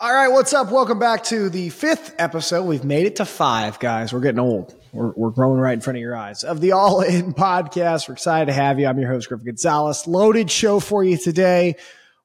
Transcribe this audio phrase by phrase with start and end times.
[0.00, 0.72] All right, what's up?
[0.72, 2.64] Welcome back to the fifth episode.
[2.64, 4.12] We've made it to five, guys.
[4.12, 4.74] We're getting old.
[4.92, 8.08] We're, we're growing right in front of your eyes of the All In podcast.
[8.08, 8.88] We're excited to have you.
[8.88, 10.08] I'm your host, Griffin Gonzalez.
[10.08, 11.76] Loaded show for you today.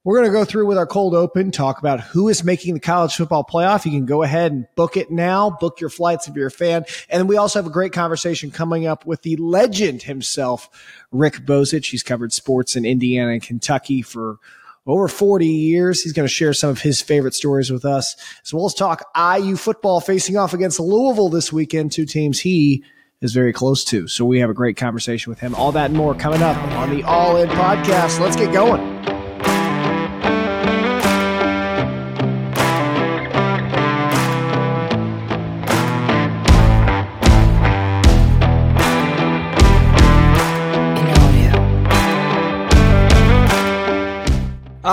[0.04, 2.80] We're going to go through with our cold open, talk about who is making the
[2.80, 3.86] college football playoff.
[3.86, 6.86] You can go ahead and book it now, book your flights if you're a fan.
[7.08, 10.70] And we also have a great conversation coming up with the legend himself,
[11.12, 11.92] Rick Bozich.
[11.92, 14.38] He's covered sports in Indiana and Kentucky for
[14.86, 16.02] over 40 years.
[16.02, 19.06] He's going to share some of his favorite stories with us, as well as talk
[19.16, 22.84] IU football facing off against Louisville this weekend, two teams he
[23.22, 24.08] is very close to.
[24.08, 25.54] So we have a great conversation with him.
[25.56, 28.20] All that and more coming up on the All In podcast.
[28.20, 29.19] Let's get going.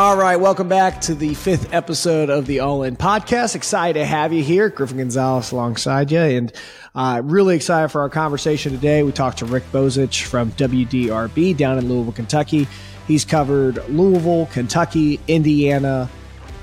[0.06, 3.56] All right, welcome back to the fifth episode of the All In Podcast.
[3.56, 6.52] Excited to have you here, Griffin Gonzalez alongside you, and
[6.94, 9.02] uh, really excited for our conversation today.
[9.02, 12.68] We talked to Rick Bozich from WDRB down in Louisville, Kentucky.
[13.08, 16.08] He's covered Louisville, Kentucky, Indiana,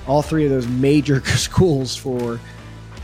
[0.08, 2.40] all three of those major schools for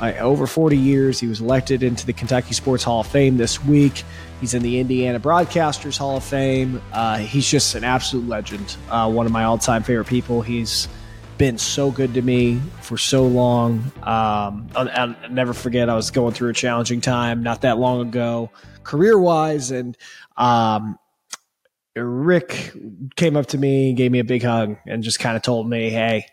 [0.01, 1.19] uh, over 40 years.
[1.19, 4.03] He was elected into the Kentucky Sports Hall of Fame this week.
[4.39, 6.81] He's in the Indiana Broadcasters Hall of Fame.
[6.93, 8.77] Uh, he's just an absolute legend.
[8.89, 10.41] Uh, one of my all-time favorite people.
[10.41, 10.87] He's
[11.37, 13.79] been so good to me for so long.
[14.03, 15.89] Um, I'll, I'll, never forget.
[15.89, 18.51] I was going through a challenging time not that long ago,
[18.83, 19.97] career-wise, and
[20.37, 20.99] um,
[21.95, 22.73] Rick
[23.15, 25.89] came up to me, gave me a big hug, and just kind of told me,
[25.89, 26.25] "Hey,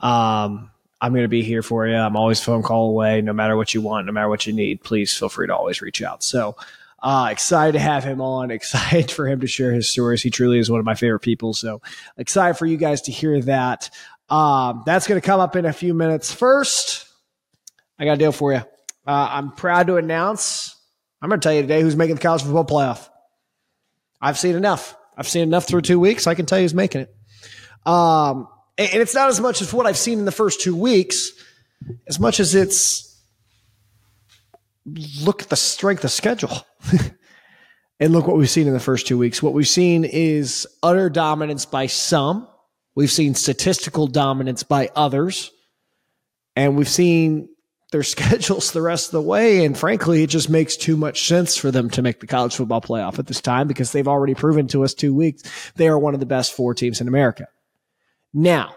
[0.00, 0.70] um,
[1.00, 1.94] I'm going to be here for you.
[1.94, 3.20] I'm always phone call away.
[3.22, 5.80] No matter what you want, no matter what you need, please feel free to always
[5.80, 6.56] reach out." So.
[7.02, 8.50] Uh, excited to have him on.
[8.50, 10.22] Excited for him to share his stories.
[10.22, 11.54] He truly is one of my favorite people.
[11.54, 11.80] So
[12.18, 13.88] excited for you guys to hear that.
[14.28, 16.30] Um, that's going to come up in a few minutes.
[16.32, 17.08] First,
[17.98, 18.58] I got a deal for you.
[19.06, 20.76] Uh, I'm proud to announce.
[21.20, 23.08] I'm going to tell you today who's making the college football playoff.
[24.20, 24.96] I've seen enough.
[25.16, 26.26] I've seen enough through two weeks.
[26.26, 27.14] I can tell you who's making it.
[27.86, 28.46] Um,
[28.78, 31.32] and, it's not as much as what I've seen in the first two weeks,
[32.08, 33.06] as much as it's
[35.22, 36.66] look at the strength of schedule.
[38.00, 39.42] and look what we've seen in the first two weeks.
[39.42, 42.48] What we've seen is utter dominance by some.
[42.94, 45.52] We've seen statistical dominance by others.
[46.56, 47.50] And we've seen
[47.92, 49.64] their schedules the rest of the way.
[49.64, 52.80] And frankly, it just makes too much sense for them to make the college football
[52.80, 55.42] playoff at this time because they've already proven to us two weeks
[55.76, 57.46] they are one of the best four teams in America.
[58.32, 58.74] Now,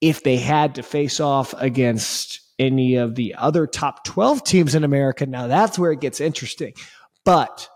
[0.00, 4.84] if they had to face off against any of the other top 12 teams in
[4.84, 5.24] America.
[5.26, 6.74] Now that's where it gets interesting.
[7.24, 7.68] But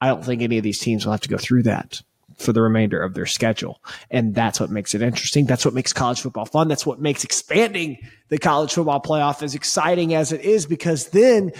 [0.00, 2.02] I don't think any of these teams will have to go through that
[2.36, 3.80] for the remainder of their schedule.
[4.10, 5.46] And that's what makes it interesting.
[5.46, 6.66] That's what makes college football fun.
[6.66, 7.98] That's what makes expanding
[8.28, 11.52] the college football playoff as exciting as it is because then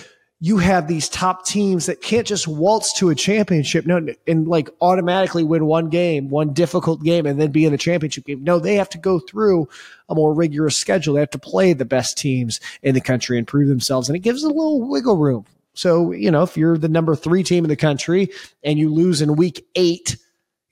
[0.45, 4.69] you have these top teams that can't just waltz to a championship no, and like
[4.83, 8.45] automatically win one game, one difficult game, and then be in the championship game.
[8.45, 9.67] No, they have to go through
[10.11, 11.15] a more rigorous schedule.
[11.15, 14.11] They have to play the best teams in the country and prove themselves.
[14.11, 15.47] And it gives a little wiggle room.
[15.73, 18.29] So, you know, if you're the number three team in the country
[18.63, 20.19] and you lose in week eight,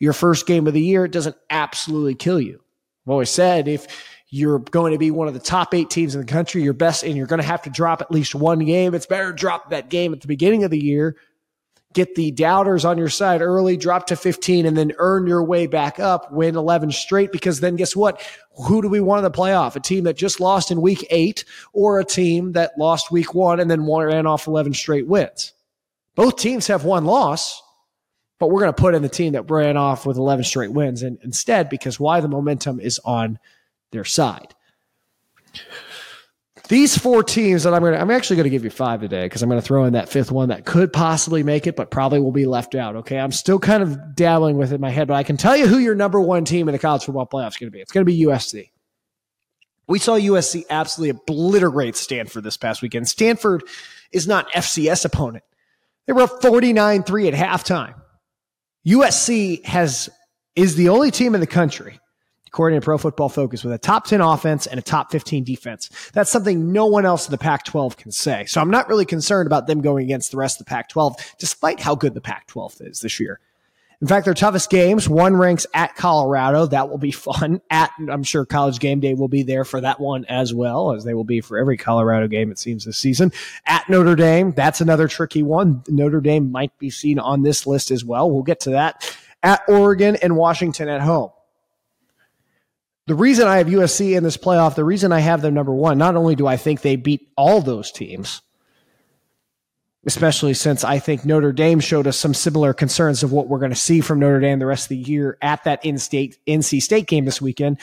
[0.00, 2.60] your first game of the year, it doesn't absolutely kill you.
[3.06, 3.86] I've always said if
[4.34, 7.04] you're going to be one of the top eight teams in the country, your best,
[7.04, 8.94] and you're going to have to drop at least one game.
[8.94, 11.16] It's better to drop that game at the beginning of the year,
[11.92, 15.66] get the doubters on your side early, drop to 15, and then earn your way
[15.66, 17.30] back up, win 11 straight.
[17.30, 18.22] Because then guess what?
[18.66, 19.76] Who do we want in the playoff?
[19.76, 21.44] A team that just lost in week eight
[21.74, 25.52] or a team that lost week one and then ran off 11 straight wins?
[26.14, 27.62] Both teams have one loss
[28.38, 31.04] but we're going to put in the team that ran off with 11 straight wins
[31.04, 33.38] and instead because why the momentum is on
[33.92, 34.54] their side.
[36.68, 39.24] These four teams that I'm going to, I'm actually going to give you five today
[39.24, 41.90] because I'm going to throw in that fifth one that could possibly make it, but
[41.90, 42.96] probably will be left out.
[42.96, 43.18] Okay.
[43.18, 45.66] I'm still kind of dabbling with it in my head, but I can tell you
[45.66, 47.80] who your number one team in the college football playoffs is going to be.
[47.80, 48.70] It's going to be USC.
[49.86, 53.08] We saw USC absolutely obliterate Stanford this past weekend.
[53.08, 53.64] Stanford
[54.10, 55.44] is not FCS opponent.
[56.06, 57.94] They were 49 3 at halftime.
[58.86, 60.08] USC has,
[60.56, 61.98] is the only team in the country
[62.52, 65.88] according to Pro Football Focus, with a top 10 offense and a top 15 defense.
[66.12, 68.44] That's something no one else in the Pac 12 can say.
[68.44, 71.16] So I'm not really concerned about them going against the rest of the Pac 12,
[71.38, 73.40] despite how good the Pac 12 is this year.
[74.02, 76.66] In fact, their toughest games, one ranks at Colorado.
[76.66, 77.62] That will be fun.
[77.70, 81.04] At, I'm sure College Game Day will be there for that one as well, as
[81.04, 83.32] they will be for every Colorado game, it seems, this season.
[83.64, 85.84] At Notre Dame, that's another tricky one.
[85.88, 88.30] Notre Dame might be seen on this list as well.
[88.30, 89.16] We'll get to that.
[89.42, 91.30] At Oregon and Washington at home.
[93.06, 95.98] The reason I have USC in this playoff, the reason I have them number one,
[95.98, 98.42] not only do I think they beat all those teams,
[100.06, 103.70] especially since I think Notre Dame showed us some similar concerns of what we're going
[103.70, 107.06] to see from Notre Dame the rest of the year at that in-state NC State
[107.08, 107.78] game this weekend.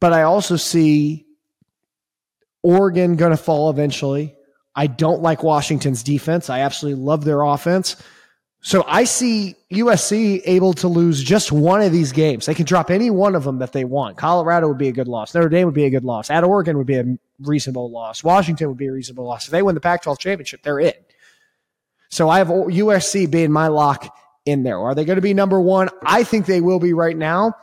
[0.00, 1.26] But I also see
[2.62, 4.34] Oregon going to fall eventually.
[4.74, 6.48] I don't like Washington's defense.
[6.48, 7.96] I absolutely love their offense.
[8.60, 12.46] So I see USC able to lose just one of these games.
[12.46, 14.16] They can drop any one of them that they want.
[14.16, 15.34] Colorado would be a good loss.
[15.34, 16.28] Notre Dame would be a good loss.
[16.28, 17.04] At Oregon would be a
[17.40, 18.24] reasonable loss.
[18.24, 19.46] Washington would be a reasonable loss.
[19.46, 20.94] If they win the Pac 12 championship, they're in.
[22.10, 24.14] So I have USC being my lock
[24.44, 24.78] in there.
[24.78, 25.88] Are they going to be number one?
[26.02, 27.54] I think they will be right now,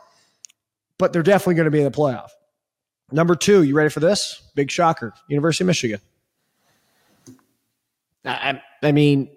[0.98, 2.30] but they're definitely going to be in the playoff.
[3.12, 4.42] Number two, you ready for this?
[4.56, 5.14] Big shocker.
[5.28, 6.00] University of Michigan.
[8.24, 9.30] I, I mean,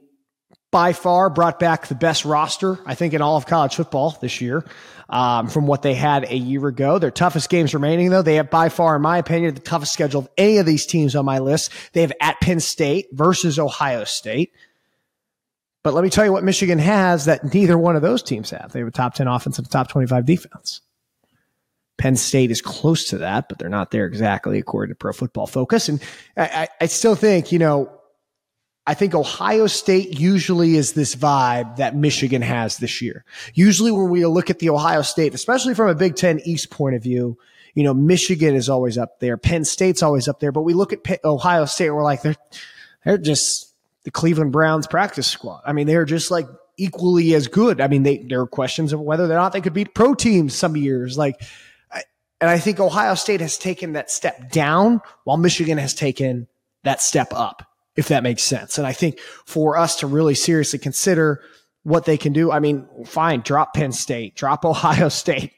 [0.71, 4.41] by far brought back the best roster, I think, in all of college football this
[4.41, 4.65] year
[5.09, 6.99] um, from what they had a year ago.
[6.99, 10.21] Their toughest games remaining, though, they have by far, in my opinion, the toughest schedule
[10.21, 11.73] of any of these teams on my list.
[11.93, 14.53] They have at Penn State versus Ohio State.
[15.83, 18.73] But let me tell you what Michigan has that neither one of those teams have.
[18.73, 20.83] They have a top 10 offense and a top 25 defense.
[21.97, 25.47] Penn State is close to that, but they're not there exactly according to Pro Football
[25.47, 25.89] Focus.
[25.89, 26.01] And
[26.37, 27.98] I, I still think, you know,
[28.89, 33.23] I think Ohio State usually is this vibe that Michigan has this year.
[33.53, 36.97] Usually when we look at the Ohio State, especially from a Big Ten East point
[36.97, 37.37] of view,
[37.75, 39.37] you know, Michigan is always up there.
[39.37, 42.37] Penn State's always up there, but we look at Ohio State and we're like, they're,
[43.05, 43.75] they're just
[44.05, 45.61] the Cleveland Browns practice squad.
[45.67, 46.47] I mean, they're just like
[46.79, 47.83] equally as good.
[47.83, 50.55] I mean, they, there are questions of whether or not they could beat pro teams
[50.55, 51.19] some years.
[51.19, 51.43] Like,
[52.41, 56.49] and I think Ohio State has taken that step down while Michigan has taken
[56.85, 57.69] that step up
[57.99, 58.79] if that makes sense.
[58.79, 61.43] And I think for us to really seriously consider
[61.83, 65.53] what they can do, I mean, fine, drop Penn State, drop Ohio State,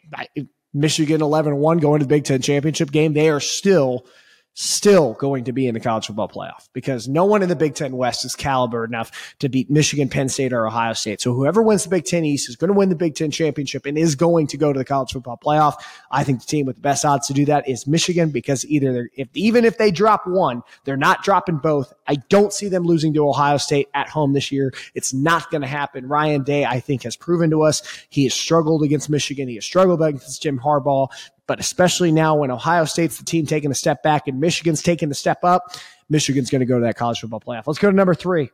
[0.73, 3.13] Michigan 11 1 going to the Big Ten championship game.
[3.13, 4.07] They are still
[4.55, 7.75] still going to be in the college football playoff because no one in the Big
[7.75, 11.21] Ten West is caliber enough to beat Michigan, Penn State, or Ohio State.
[11.21, 13.87] So whoever wins the Big Ten East is going to win the Big Ten championship
[13.87, 15.75] and is going to go to the college football playoff.
[16.11, 19.09] I think the team with the best odds to do that is Michigan because either
[19.17, 21.93] if even if they drop one, they're not dropping both.
[22.07, 24.73] I don't see them losing to Ohio State at home this year.
[24.95, 26.09] It's not going to happen.
[26.09, 29.49] Ryan Day, I think, has proven to us he has struggled against Michigan.
[29.49, 31.09] He has struggled against Jim Harbaugh.
[31.51, 35.09] But especially now when Ohio State's the team taking a step back and Michigan's taking
[35.09, 35.75] the step up,
[36.09, 37.67] Michigan's going to go to that college football playoff.
[37.67, 38.49] Let's go to number three.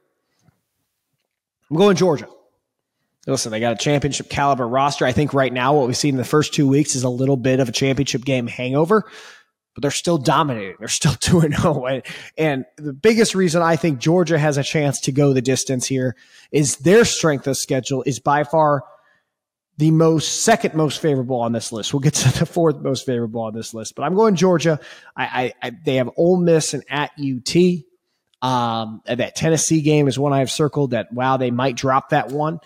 [1.71, 2.27] I'm going Georgia.
[3.27, 5.05] Listen, they got a championship caliber roster.
[5.05, 7.37] I think right now what we've seen in the first two weeks is a little
[7.37, 9.05] bit of a championship game hangover,
[9.75, 10.77] but they're still dominating.
[10.79, 12.01] They're still 2 0.
[12.39, 16.17] And the biggest reason I think Georgia has a chance to go the distance here
[16.51, 18.85] is their strength of schedule is by far
[19.79, 21.93] the most second most favorable on this list.
[21.93, 24.81] We'll get to the fourth most favorable on this list, but I'm going Georgia.
[25.17, 27.57] I, I, I they have Ole Miss and at UT.
[28.43, 30.91] Um, that Tennessee game is one I have circled.
[30.91, 32.61] That wow, they might drop that one.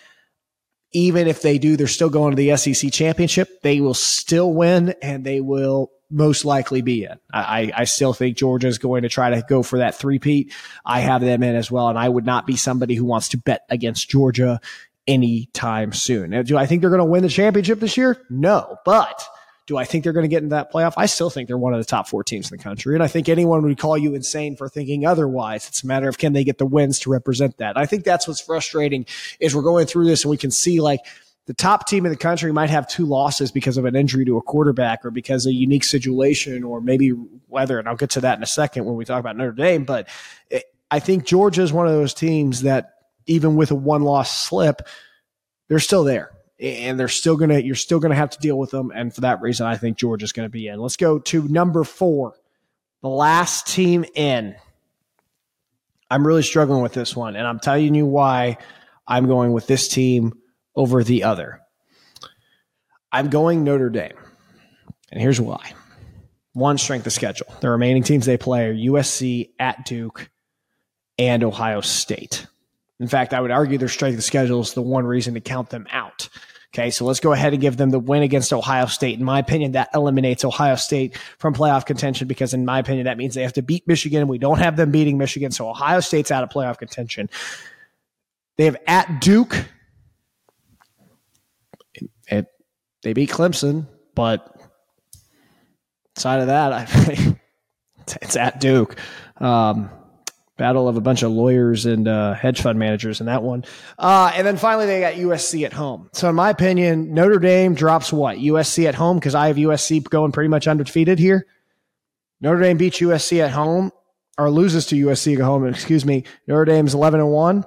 [0.93, 3.63] Even if they do, they're still going to the SEC championship.
[3.63, 7.17] They will still win, and they will most likely be in.
[7.33, 10.53] I, I still think Georgia is going to try to go for that three-peat.
[10.85, 13.39] I have them in as well, and I would not be somebody who wants to
[13.39, 14.61] bet against Georgia
[15.07, 16.31] anytime soon.
[16.31, 18.25] Now, do I think they're going to win the championship this year?
[18.29, 19.23] No, but
[19.67, 20.95] do I think they're going to get in that playoff?
[20.97, 22.95] I still think they're one of the top four teams in the country.
[22.95, 25.69] And I think anyone would call you insane for thinking otherwise.
[25.69, 27.79] It's a matter of can they get the wins to represent that.
[27.79, 29.07] I think that's what's frustrating
[29.39, 31.01] is we're going through this and we can see like
[31.47, 34.37] the top team in the country might have two losses because of an injury to
[34.37, 37.13] a quarterback or because a unique situation or maybe
[37.49, 37.79] weather.
[37.79, 39.85] And I'll get to that in a second when we talk about Notre Dame.
[39.85, 40.09] But
[40.91, 42.95] I think Georgia is one of those teams that
[43.31, 44.83] even with a one loss slip,
[45.69, 46.31] they're still there.
[46.59, 48.93] And they're still gonna, you're still gonna have to deal with them.
[48.95, 50.79] And for that reason, I think Georgia's gonna be in.
[50.79, 52.35] Let's go to number four,
[53.03, 54.57] the last team in.
[56.11, 58.59] I'm really struggling with this one, and I'm telling you why
[59.07, 60.33] I'm going with this team
[60.75, 61.61] over the other.
[63.13, 64.19] I'm going Notre Dame.
[65.11, 65.73] And here's why.
[66.53, 67.47] One strength of schedule.
[67.61, 70.31] The remaining teams they play are USC at Duke
[71.17, 72.47] and Ohio State.
[73.01, 75.71] In fact, I would argue their strength of schedule is the one reason to count
[75.71, 76.29] them out.
[76.73, 79.19] Okay, so let's go ahead and give them the win against Ohio State.
[79.19, 83.17] In my opinion, that eliminates Ohio State from playoff contention because, in my opinion, that
[83.17, 84.29] means they have to beat Michigan.
[84.29, 87.29] We don't have them beating Michigan, so Ohio State's out of playoff contention.
[88.57, 89.65] They have at Duke.
[92.31, 92.47] It,
[93.03, 94.57] they beat Clemson, but
[96.17, 97.37] side of that, I,
[98.23, 98.97] it's at Duke.
[99.39, 99.91] Um,
[100.61, 103.65] battle of a bunch of lawyers and uh, hedge fund managers in that one.
[103.99, 106.11] Uh, and then finally, they got USC at home.
[106.13, 108.37] So, in my opinion, Notre Dame drops what?
[108.37, 111.47] USC at home because I have USC going pretty much undefeated here.
[112.43, 113.91] Notre Dame beats USC at home
[114.37, 115.67] or loses to USC at home.
[115.67, 116.25] Excuse me.
[116.47, 117.65] Notre Dame's 11 and 1.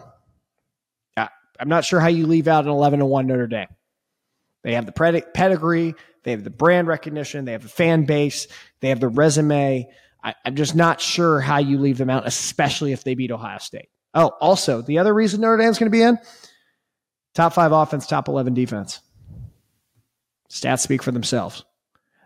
[1.60, 3.68] I'm not sure how you leave out an 11 and 1 Notre Dame.
[4.64, 8.48] They have the pedigree, they have the brand recognition, they have the fan base,
[8.82, 9.90] they have the resume.
[10.24, 13.58] I, am just not sure how you leave them out, especially if they beat Ohio
[13.58, 13.90] State.
[14.14, 16.18] Oh, also, the other reason Notre Dame's going to be in
[17.34, 19.02] top five offense, top 11 defense.
[20.50, 21.66] Stats speak for themselves.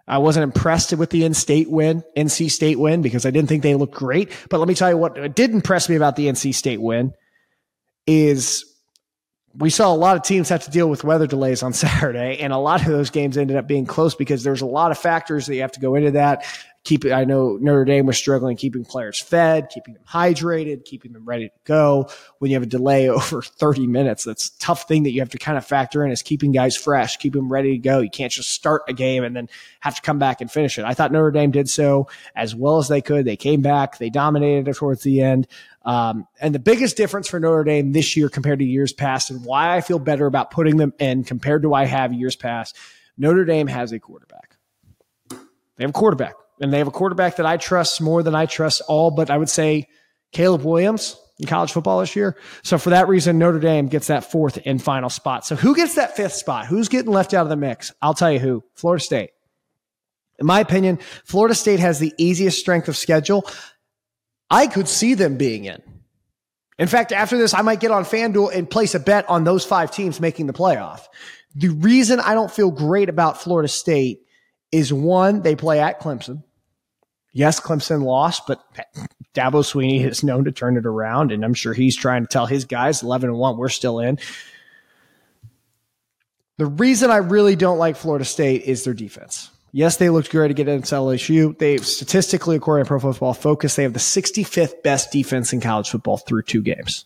[0.08, 3.76] I wasn't impressed with the in-state win, NC State win, because I didn't think they
[3.76, 4.32] looked great.
[4.50, 7.14] But let me tell you what did impress me about the NC State win
[8.06, 8.66] is
[9.54, 12.54] we saw a lot of teams have to deal with weather delays on Saturday, and
[12.54, 15.46] a lot of those games ended up being close because there's a lot of factors
[15.48, 16.46] that you have to go into that
[16.88, 21.26] keep I know Notre Dame was struggling keeping players fed, keeping them hydrated, keeping them
[21.26, 22.10] ready to go.
[22.40, 25.30] When you have a delay over 30 minutes, that's a tough thing that you have
[25.30, 28.00] to kind of factor in is keeping guys fresh, keep them ready to go.
[28.00, 29.50] You can't just start a game and then
[29.82, 30.86] have to come back and finish it.
[30.86, 33.26] I thought Notre Dame did so as well as they could.
[33.26, 35.48] They came back, they dominated towards the end.
[35.84, 39.44] Um, and the biggest difference for Notre Dame this year compared to years past and
[39.44, 42.78] why I feel better about putting them in compared to I have years past,
[43.18, 44.56] Notre Dame has a quarterback.
[45.30, 48.46] They have a quarterback and they have a quarterback that I trust more than I
[48.46, 49.88] trust all, but I would say
[50.32, 52.36] Caleb Williams in college football this year.
[52.64, 55.46] So for that reason, Notre Dame gets that fourth and final spot.
[55.46, 56.66] So who gets that fifth spot?
[56.66, 57.94] Who's getting left out of the mix?
[58.02, 58.64] I'll tell you who.
[58.74, 59.32] Florida State.
[60.40, 63.50] In my opinion, Florida State has the easiest strength of schedule.
[64.50, 65.82] I could see them being in.
[66.80, 69.66] In fact, after this, I might get on FanDuel and place a bet on those
[69.66, 71.02] five teams making the playoff.
[71.56, 74.22] The reason I don't feel great about Florida State
[74.72, 76.44] is one, they play at Clemson.
[77.34, 78.64] Yes, Clemson lost, but
[79.34, 82.48] Dabo Swinney is known to turn it around, and I'm sure he's trying to tell
[82.48, 84.18] his guys 11 and 1, we're still in.
[86.58, 89.52] The reason I really don't like Florida State is their defense.
[89.72, 91.56] Yes, they looked great to get into LSU.
[91.60, 95.90] They statistically, according to Pro Football Focus, they have the 65th best defense in college
[95.90, 97.06] football through two games.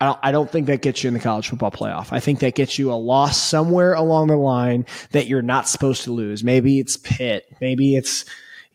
[0.00, 2.12] I don't, I don't think that gets you in the college football playoff.
[2.12, 6.04] I think that gets you a loss somewhere along the line that you're not supposed
[6.04, 6.44] to lose.
[6.44, 7.46] Maybe it's Pitt.
[7.60, 8.26] Maybe it's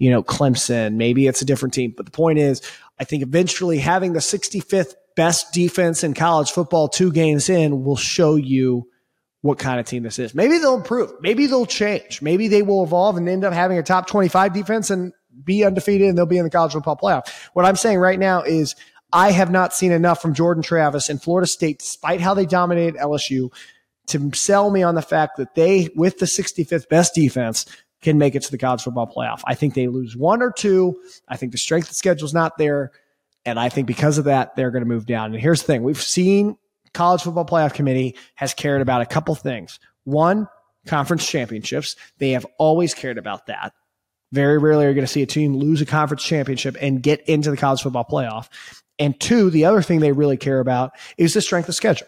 [0.02, 0.96] you know, Clemson.
[0.96, 1.94] Maybe it's a different team.
[1.96, 2.64] But the point is,
[3.00, 7.98] I think eventually having the 65th best defense in college football two games in will
[7.98, 8.88] show you
[9.42, 10.34] what kind of team this is.
[10.34, 11.12] Maybe they'll improve.
[11.22, 12.20] Maybe they'll change.
[12.20, 16.10] Maybe they will evolve and end up having a top 25 defense and be undefeated
[16.10, 17.32] and they'll be in the college football playoff.
[17.54, 18.76] What I'm saying right now is
[19.14, 22.96] I have not seen enough from Jordan Travis and Florida State, despite how they dominated
[23.00, 23.54] LSU,
[24.08, 27.68] to sell me on the fact that they, with the 65th best defense,
[28.02, 29.42] can make it to the college football playoff.
[29.46, 31.02] I think they lose one or two.
[31.28, 32.92] I think the strength of schedule is not there.
[33.46, 35.34] And I think because of that, they're going to move down.
[35.34, 35.84] And here's the thing.
[35.84, 36.58] We've seen
[36.94, 39.80] college football playoff committee has cared about a couple things.
[40.04, 40.48] One,
[40.86, 41.96] conference championships.
[42.18, 43.74] They have always cared about that.
[44.32, 47.22] Very rarely are you going to see a team lose a conference championship and get
[47.28, 48.48] into the college football playoff.
[48.98, 52.08] And two, the other thing they really care about is the strength of schedule.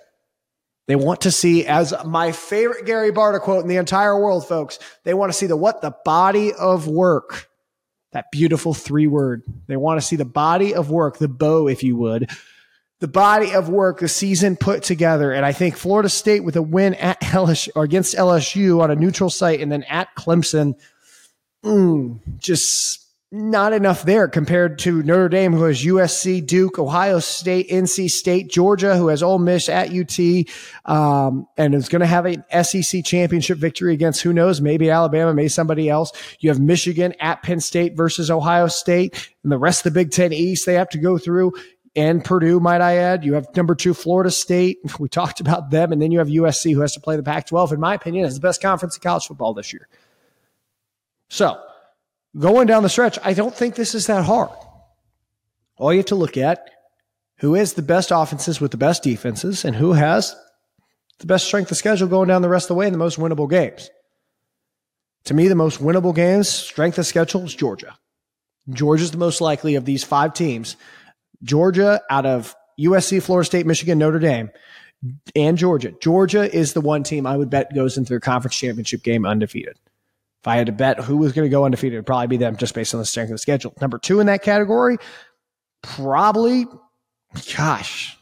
[0.88, 4.80] They want to see, as my favorite Gary Barta quote in the entire world, folks,
[5.04, 5.82] they want to see the what?
[5.82, 7.50] The body of work.
[8.12, 9.44] That beautiful three word.
[9.68, 12.30] They want to see the body of work, the bow, if you would,
[13.00, 15.32] the body of work, the season put together.
[15.32, 18.96] And I think Florida State with a win at LSU or against LSU on a
[18.96, 20.76] neutral site and then at Clemson,
[21.66, 23.03] mm, just
[23.34, 28.52] not enough there compared to Notre Dame, who has USC, Duke, Ohio State, NC State,
[28.52, 30.46] Georgia, who has Ole Miss at UT,
[30.86, 35.34] um, and is going to have an SEC championship victory against who knows, maybe Alabama,
[35.34, 36.12] maybe somebody else.
[36.42, 40.12] You have Michigan at Penn State versus Ohio State, and the rest of the Big
[40.12, 41.54] Ten East they have to go through.
[41.96, 43.26] And Purdue, might I add.
[43.26, 44.78] You have number two, Florida State.
[45.00, 45.92] We talked about them.
[45.92, 48.26] And then you have USC, who has to play the Pac 12, in my opinion,
[48.26, 49.88] is the best conference in college football this year.
[51.30, 51.60] So,
[52.38, 54.50] going down the stretch, I don't think this is that hard.
[55.78, 56.70] All you have to look at
[57.38, 60.36] who has the best offenses with the best defenses and who has
[61.20, 63.20] the best strength of schedule going down the rest of the way in the most
[63.20, 63.90] winnable games.
[65.26, 67.98] To me, the most winnable games, strength of schedule is Georgia.
[68.70, 70.76] Georgia's the most likely of these five teams.
[71.44, 74.50] Georgia out of USC, Florida State, Michigan, Notre Dame,
[75.36, 75.94] and Georgia.
[76.02, 79.78] Georgia is the one team I would bet goes into their conference championship game undefeated.
[80.44, 82.58] If I had to bet who was going to go undefeated, it'd probably be them
[82.58, 83.74] just based on the strength of the schedule.
[83.80, 84.98] Number two in that category,
[85.82, 86.66] probably,
[87.56, 88.18] gosh,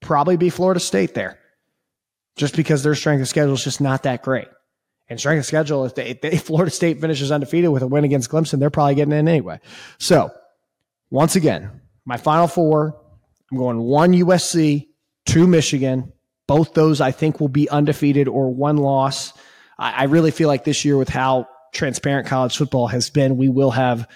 [0.00, 1.38] probably be Florida State there.
[2.36, 4.48] Just because their strength of schedule is just not that great.
[5.08, 8.04] And strength of schedule, if, they, if, they, Florida State finishes undefeated with a win
[8.04, 9.60] against Clemson, they're probably getting in anyway.
[9.98, 10.30] So,
[11.10, 12.98] once again, My final four,
[13.52, 14.88] I'm going one USC,
[15.26, 16.10] two Michigan.
[16.46, 19.34] Both those I think will be undefeated or one loss.
[19.78, 23.48] I, I really feel like this year, with how transparent college football has been, we
[23.48, 24.08] will have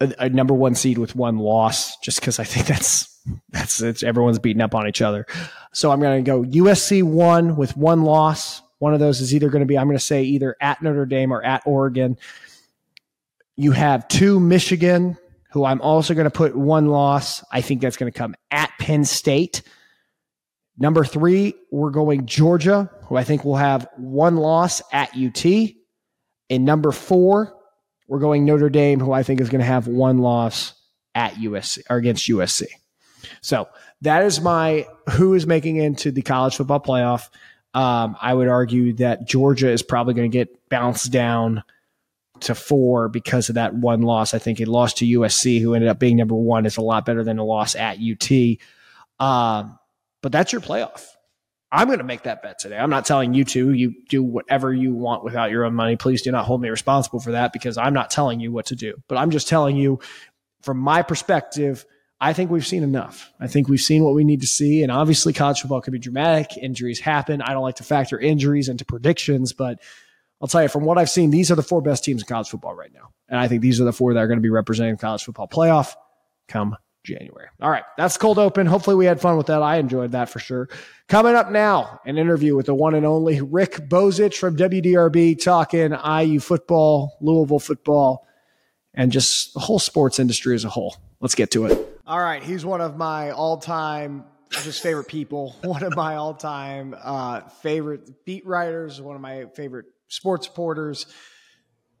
[0.00, 3.18] a, a number one seed with one loss, just because I think that's
[3.50, 5.26] that's it's, everyone's beating up on each other.
[5.72, 8.62] So I'm going to go USC one with one loss.
[8.78, 11.06] One of those is either going to be I'm going to say either at Notre
[11.06, 12.16] Dame or at Oregon.
[13.56, 15.18] You have two Michigan,
[15.50, 17.42] who I'm also going to put one loss.
[17.50, 19.62] I think that's going to come at Penn State.
[20.78, 25.44] Number three, we're going Georgia, who I think will have one loss at UT.
[26.50, 27.54] And number four,
[28.06, 30.74] we're going Notre Dame, who I think is going to have one loss
[31.14, 32.64] at USC or against USC.
[33.40, 33.68] So
[34.02, 37.28] that is my who is making into the college football playoff.
[37.74, 41.62] Um, I would argue that Georgia is probably going to get bounced down
[42.40, 44.34] to four because of that one loss.
[44.34, 47.04] I think a loss to USC, who ended up being number one, is a lot
[47.04, 48.30] better than a loss at UT.
[49.18, 49.78] Um,
[50.22, 51.06] but that's your playoff.
[51.70, 52.78] I'm going to make that bet today.
[52.78, 53.72] I'm not telling you to.
[53.72, 55.96] You do whatever you want without your own money.
[55.96, 58.76] Please do not hold me responsible for that because I'm not telling you what to
[58.76, 58.94] do.
[59.06, 60.00] But I'm just telling you,
[60.62, 61.84] from my perspective,
[62.20, 63.30] I think we've seen enough.
[63.38, 64.82] I think we've seen what we need to see.
[64.82, 66.56] And obviously, college football could be dramatic.
[66.56, 67.42] Injuries happen.
[67.42, 69.78] I don't like to factor injuries into predictions, but
[70.40, 72.48] I'll tell you from what I've seen, these are the four best teams in college
[72.48, 73.10] football right now.
[73.28, 75.48] And I think these are the four that are going to be representing college football
[75.48, 75.94] playoff
[76.48, 77.48] come January.
[77.60, 78.66] All right, that's cold open.
[78.66, 79.62] Hopefully, we had fun with that.
[79.62, 80.68] I enjoyed that for sure.
[81.08, 85.92] Coming up now, an interview with the one and only Rick Bozich from WDRB talking
[85.92, 88.26] IU football, Louisville football,
[88.94, 90.96] and just the whole sports industry as a whole.
[91.20, 92.00] Let's get to it.
[92.06, 96.34] All right, he's one of my all time just favorite people, one of my all
[96.34, 101.06] time uh, favorite beat writers, one of my favorite sports reporters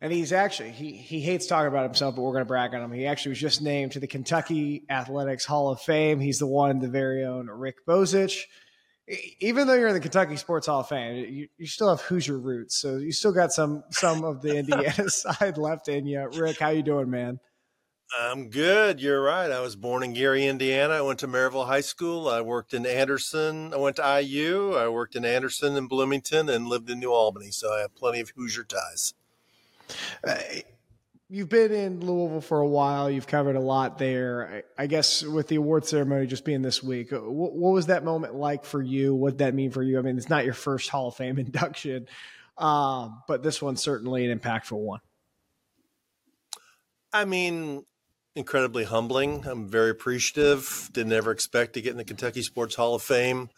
[0.00, 2.82] and he's actually he he hates talking about himself, but we're going to brag on
[2.82, 2.92] him.
[2.92, 6.20] He actually was just named to the Kentucky Athletics Hall of Fame.
[6.20, 8.42] He's the one, the very own Rick Bozich.
[9.40, 12.38] Even though you're in the Kentucky Sports Hall of Fame, you, you still have Hoosier
[12.38, 16.28] roots, so you still got some some of the Indiana side left in you.
[16.34, 17.40] Rick, how you doing, man?
[18.18, 19.00] I'm good.
[19.00, 19.50] You're right.
[19.50, 20.94] I was born in Gary, Indiana.
[20.94, 22.26] I went to Merrillville High School.
[22.26, 23.74] I worked in Anderson.
[23.74, 24.74] I went to IU.
[24.74, 27.50] I worked in Anderson and Bloomington and lived in New Albany.
[27.50, 29.12] So I have plenty of Hoosier ties.
[30.26, 30.36] Uh,
[31.28, 33.10] you've been in Louisville for a while.
[33.10, 34.64] You've covered a lot there.
[34.76, 38.04] I, guess with the award ceremony just being this week, uh, what, what, was that
[38.04, 39.14] moment like for you?
[39.14, 39.98] What did that mean for you?
[39.98, 42.06] I mean, it's not your first Hall of Fame induction,
[42.56, 45.00] uh, but this one's certainly an impactful one.
[47.12, 47.84] I mean,
[48.34, 49.46] incredibly humbling.
[49.46, 50.90] I'm very appreciative.
[50.92, 53.48] Didn't ever expect to get in the Kentucky Sports Hall of Fame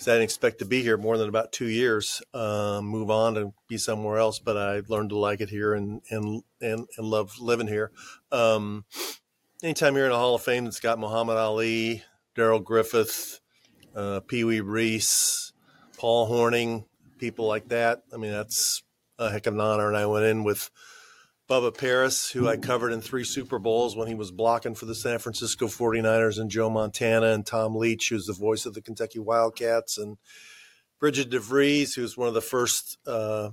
[0.00, 3.36] because I didn't expect to be here more than about two years, um, move on
[3.36, 4.38] and be somewhere else.
[4.38, 7.92] But I learned to like it here and and and, and love living here.
[8.32, 8.86] Um,
[9.62, 12.02] anytime you're in a Hall of Fame that's got Muhammad Ali,
[12.34, 13.40] Darrell Griffith,
[13.94, 15.52] uh, Pee Wee Reese,
[15.98, 16.86] Paul Hornung,
[17.18, 18.02] people like that.
[18.10, 18.82] I mean, that's
[19.18, 19.88] a heck of an honor.
[19.88, 20.70] And I went in with
[21.50, 24.94] Bubba Paris, who I covered in three Super Bowls when he was blocking for the
[24.94, 29.18] San Francisco 49ers, and Joe Montana and Tom Leach, who's the voice of the Kentucky
[29.18, 30.16] Wildcats, and
[31.00, 33.50] Brigid DeVries, who's one of the first, uh,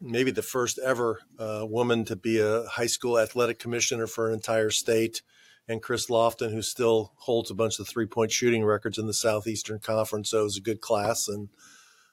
[0.00, 4.32] maybe the first ever uh, woman to be a high school athletic commissioner for an
[4.32, 5.20] entire state,
[5.68, 9.12] and Chris Lofton, who still holds a bunch of three point shooting records in the
[9.12, 10.30] Southeastern Conference.
[10.30, 11.28] So it was a good class.
[11.28, 11.50] And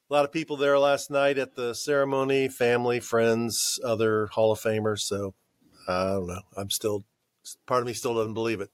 [0.10, 4.60] a lot of people there last night at the ceremony family friends other hall of
[4.60, 5.34] famers so
[5.88, 6.42] i don't know.
[6.56, 7.06] I'm still
[7.66, 8.70] part of me still doesn't believe it.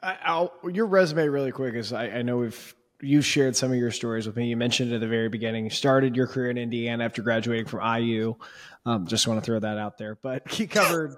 [0.00, 3.90] I'll, your resume really quick is I, I, know we've you shared some of your
[3.90, 4.46] stories with me.
[4.46, 7.80] You mentioned at the very beginning you started your career in indiana after graduating from
[8.00, 8.36] iu
[8.86, 11.16] um, just want to throw that out there but he covered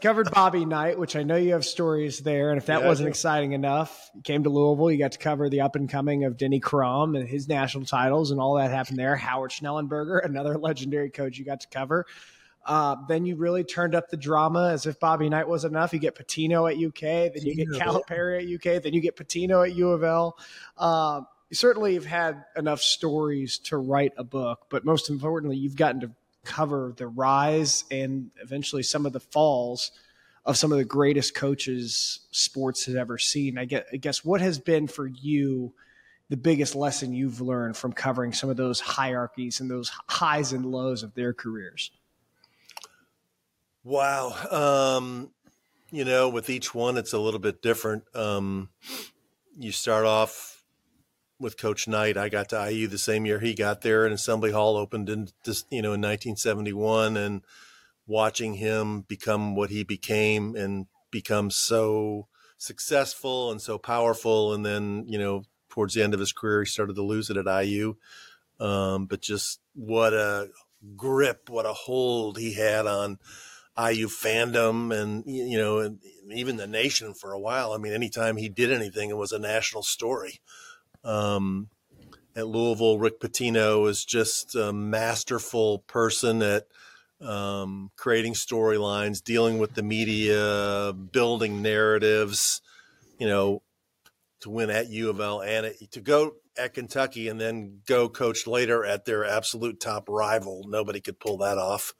[0.00, 2.50] covered Bobby Knight, which I know you have stories there.
[2.50, 4.90] And if that yeah, wasn't exciting enough, you came to Louisville.
[4.90, 8.30] You got to cover the up and coming of Denny Crum and his national titles
[8.30, 9.16] and all that happened there.
[9.16, 12.06] Howard Schnellenberger, another legendary coach you got to cover.
[12.64, 15.92] Uh, then you really turned up the drama as if Bobby Knight was enough.
[15.92, 19.66] You get Pitino at UK, then you get Calipari at UK, then you get Pitino
[19.68, 20.38] at U of L.
[20.78, 25.76] Uh, you certainly have had enough stories to write a book, but most importantly, you've
[25.76, 26.12] gotten to
[26.44, 29.92] cover the rise and eventually some of the falls
[30.44, 33.58] of some of the greatest coaches sports has ever seen.
[33.58, 35.72] I guess, I guess what has been for you
[36.28, 40.66] the biggest lesson you've learned from covering some of those hierarchies and those highs and
[40.66, 41.90] lows of their careers?
[43.84, 44.34] Wow.
[44.50, 45.30] Um,
[45.90, 48.04] you know, with each one, it's a little bit different.
[48.14, 48.70] Um,
[49.58, 50.61] you start off
[51.42, 52.16] with Coach Knight.
[52.16, 55.28] I got to IU the same year he got there, and Assembly Hall opened in
[55.44, 57.42] just you know in 1971, and
[58.06, 62.28] watching him become what he became and become so
[62.58, 64.52] successful and so powerful.
[64.52, 67.36] And then, you know, towards the end of his career, he started to lose it
[67.36, 67.96] at IU.
[68.60, 70.48] Um, but just what a
[70.96, 73.18] grip, what a hold he had on
[73.76, 75.98] IU fandom and, you know, and
[76.30, 77.72] even the nation for a while.
[77.72, 80.40] I mean, anytime he did anything, it was a national story.
[81.04, 81.68] Um,
[82.34, 86.64] at Louisville, Rick Pitino is just a masterful person at
[87.20, 92.60] um, creating storylines, dealing with the media, building narratives,
[93.18, 93.62] you know,
[94.40, 98.08] to win at U of L and at, to go at Kentucky and then go
[98.08, 100.64] coach later at their absolute top rival.
[100.66, 101.94] Nobody could pull that off.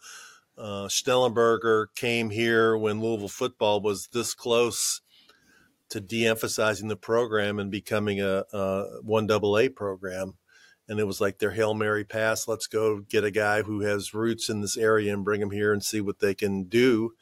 [0.59, 5.01] Uh, Schnellenberger came here when Louisville football was this close
[5.93, 8.45] to de-emphasizing the program and becoming a,
[9.03, 10.39] one double A program.
[10.89, 12.49] And it was like their Hail Mary pass.
[12.49, 15.71] Let's go get a guy who has roots in this area and bring him here
[15.71, 17.13] and see what they can do.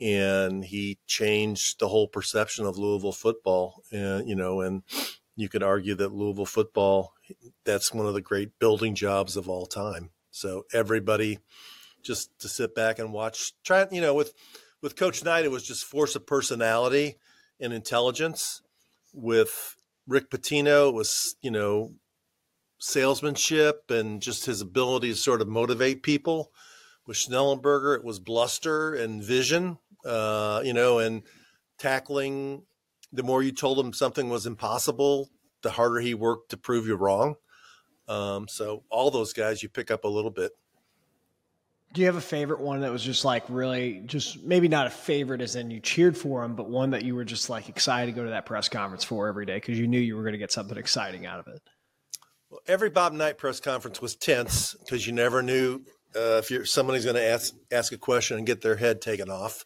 [0.00, 3.82] And he changed the whole perception of Louisville football.
[3.90, 4.84] And, you know, and
[5.34, 7.14] you could argue that Louisville football,
[7.64, 10.10] that's one of the great building jobs of all time.
[10.30, 11.40] So everybody
[12.02, 14.34] just to sit back and watch, try, you know, with,
[14.82, 17.16] with Coach Knight, it was just force of personality
[17.60, 18.62] and intelligence.
[19.12, 21.94] With Rick Pitino, it was, you know,
[22.78, 26.50] salesmanship and just his ability to sort of motivate people.
[27.06, 31.22] With Schnellenberger, it was bluster and vision, uh, you know, and
[31.78, 32.64] tackling.
[33.12, 35.30] The more you told him something was impossible,
[35.62, 37.36] the harder he worked to prove you wrong.
[38.08, 40.52] Um, so all those guys, you pick up a little bit.
[41.94, 44.90] Do you have a favorite one that was just like really, just maybe not a
[44.90, 48.12] favorite as in you cheered for him, but one that you were just like excited
[48.12, 50.32] to go to that press conference for every day because you knew you were going
[50.32, 51.62] to get something exciting out of it?
[52.50, 55.82] Well, every Bob Knight press conference was tense because you never knew
[56.16, 59.30] uh, if you're somebody's going to ask ask a question and get their head taken
[59.30, 59.64] off.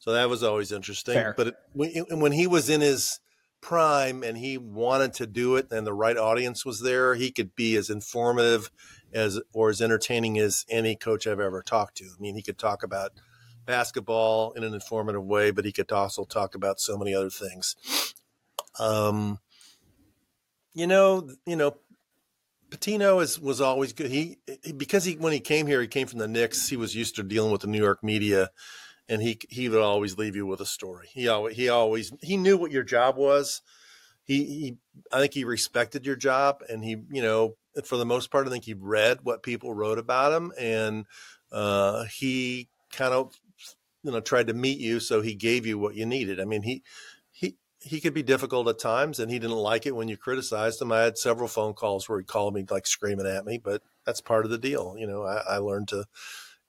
[0.00, 1.14] So that was always interesting.
[1.14, 1.34] Fair.
[1.36, 3.20] But it, when, when he was in his
[3.60, 7.54] prime and he wanted to do it and the right audience was there, he could
[7.54, 8.70] be as informative
[9.12, 12.04] as or as entertaining as any coach I've ever talked to.
[12.04, 13.12] I mean, he could talk about
[13.66, 17.76] basketball in an informative way, but he could also talk about so many other things.
[18.78, 19.38] Um,
[20.74, 21.76] you know, you know,
[22.70, 24.10] Pitino is was always good.
[24.10, 24.38] He
[24.76, 26.68] because he when he came here, he came from the Knicks.
[26.68, 28.50] He was used to dealing with the New York media,
[29.08, 31.08] and he he would always leave you with a story.
[31.12, 33.62] He always he always he knew what your job was.
[34.24, 34.76] He he
[35.10, 38.50] I think he respected your job, and he you know for the most part, I
[38.50, 41.06] think he read what people wrote about him, and
[41.52, 43.34] uh, he kind of
[44.02, 46.40] you know tried to meet you, so he gave you what you needed.
[46.40, 46.82] I mean, he
[47.30, 50.80] he he could be difficult at times, and he didn't like it when you criticized
[50.80, 50.92] him.
[50.92, 54.20] I had several phone calls where he called me like screaming at me, but that's
[54.20, 54.94] part of the deal.
[54.98, 56.04] You know, I, I learned to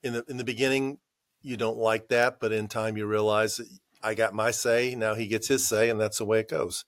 [0.04, 1.00] in the in the beginning
[1.42, 3.62] you don't like that, but in time you realize
[4.04, 4.96] I got my say.
[4.96, 6.86] Now he gets his say, and that's the way it goes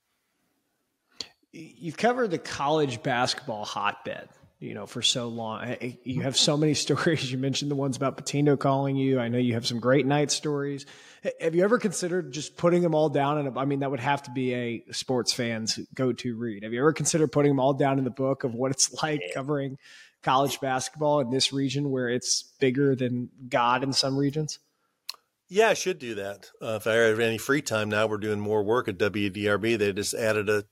[1.51, 4.29] you've covered the college basketball hotbed
[4.61, 5.75] you know for so long.
[6.03, 7.29] You have so many stories.
[7.29, 9.19] You mentioned the ones about Pitino calling you.
[9.19, 10.85] I know you have some great Knight stories.
[11.41, 13.99] Have you ever considered just putting them all down in a, i mean that would
[13.99, 16.63] have to be a sports fans go-to read.
[16.63, 19.21] Have you ever considered putting them all down in the book of what it's like
[19.33, 19.77] covering
[20.23, 24.59] college basketball in this region where it's bigger than god in some regions?
[25.49, 26.49] Yeah, I should do that.
[26.61, 29.77] Uh, if I have any free time now, we're doing more work at WDRB.
[29.77, 30.63] They just added a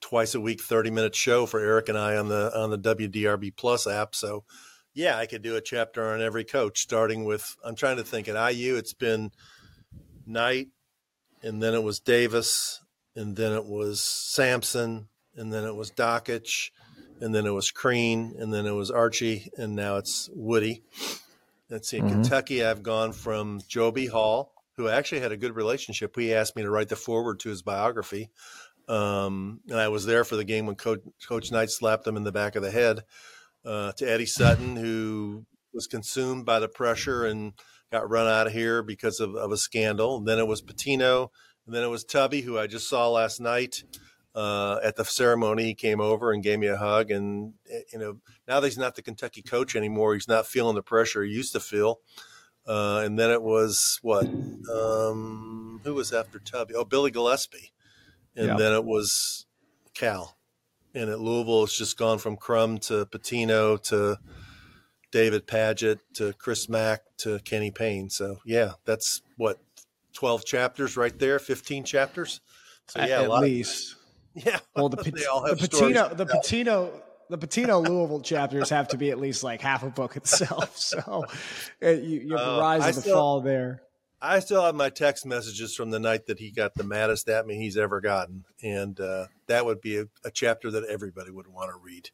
[0.00, 3.56] twice a week 30 minute show for Eric and I on the on the WDRB
[3.56, 4.14] Plus app.
[4.14, 4.44] So
[4.94, 8.28] yeah, I could do a chapter on every coach starting with I'm trying to think
[8.28, 9.30] at IU it's been
[10.26, 10.68] Knight
[11.42, 12.80] and then it was Davis
[13.14, 16.70] and then it was Sampson and then it was Dakich
[17.20, 20.82] and then it was Crean and then it was Archie and now it's Woody.
[21.70, 22.22] Let's see, in mm-hmm.
[22.22, 24.06] Kentucky I've gone from Joe B.
[24.06, 26.16] Hall, who actually had a good relationship.
[26.16, 28.30] He asked me to write the foreword to his biography.
[28.88, 32.24] Um, and I was there for the game when Coach, Coach Knight slapped him in
[32.24, 33.00] the back of the head.
[33.64, 37.52] Uh, to Eddie Sutton, who was consumed by the pressure and
[37.92, 40.16] got run out of here because of, of a scandal.
[40.16, 41.28] And then it was Pitino,
[41.66, 43.82] and then it was Tubby, who I just saw last night
[44.34, 45.64] uh, at the ceremony.
[45.64, 47.10] He came over and gave me a hug.
[47.10, 50.76] And eh, you know, now that he's not the Kentucky coach anymore, he's not feeling
[50.76, 52.00] the pressure he used to feel.
[52.66, 54.26] Uh, and then it was what?
[54.72, 56.74] Um, who was after Tubby?
[56.74, 57.70] Oh, Billy Gillispie
[58.38, 58.56] and yeah.
[58.56, 59.46] then it was
[59.94, 60.36] Cal.
[60.94, 64.18] And at Louisville, it's just gone from Crum to Pitino to
[65.10, 68.08] David Padgett to Chris Mack to Kenny Payne.
[68.08, 69.58] So yeah, that's what
[70.12, 72.40] twelve chapters right there, fifteen chapters.
[72.86, 73.96] So yeah, at least.
[74.36, 74.58] Of, yeah.
[74.76, 76.90] Well, the, the Pitino, the Pitino,
[77.28, 80.76] the Pitino Louisville chapters have to be at least like half a book itself.
[80.78, 81.24] So
[81.82, 83.82] uh, you, you have the uh, rise and the fall there.
[84.20, 87.46] I still have my text messages from the night that he got the maddest at
[87.46, 91.46] me he's ever gotten, and uh, that would be a, a, chapter that everybody would
[91.46, 92.10] want to read,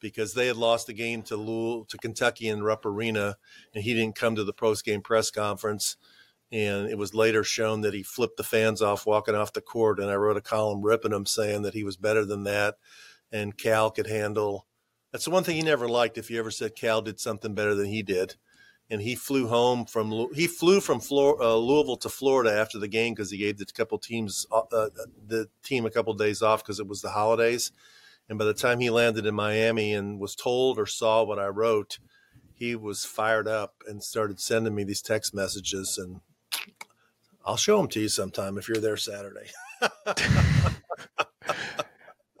[0.00, 3.36] because they had lost the game to Louisville, to Kentucky in Rupp Arena,
[3.72, 5.96] and he didn't come to the post game press conference,
[6.50, 10.00] and it was later shown that he flipped the fans off walking off the court,
[10.00, 12.78] and I wrote a column ripping him saying that he was better than that,
[13.30, 14.66] and Cal could handle.
[15.12, 16.18] That's the one thing he never liked.
[16.18, 18.34] If you ever said Cal did something better than he did
[18.90, 22.88] and he flew home from he flew from Flor- uh, Louisville to Florida after the
[22.88, 24.88] game because he gave the couple teams uh, uh
[25.26, 27.72] the team a couple days off because it was the holidays.
[28.28, 31.48] And by the time he landed in Miami and was told or saw what I
[31.48, 31.98] wrote,
[32.54, 35.98] he was fired up and started sending me these text messages.
[35.98, 36.20] And
[37.44, 39.50] I'll show them to you sometime if you're there Saturday.
[39.82, 40.14] I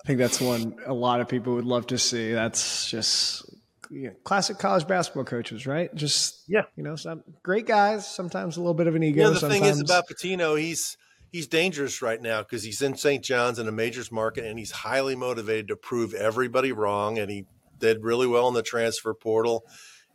[0.06, 2.32] think that's one a lot of people would love to see.
[2.32, 3.44] That's just
[3.90, 5.94] you know, classic college basketball coaches, right?
[5.94, 8.08] Just yeah, you know, some great guys.
[8.08, 9.22] Sometimes a little bit of an ego.
[9.22, 9.60] Yeah, the sometimes.
[9.60, 10.96] thing is about Pitino, he's
[11.30, 13.24] he's dangerous right now because he's in St.
[13.24, 17.18] John's in a majors market, and he's highly motivated to prove everybody wrong.
[17.18, 17.46] And he
[17.78, 19.64] did really well in the transfer portal,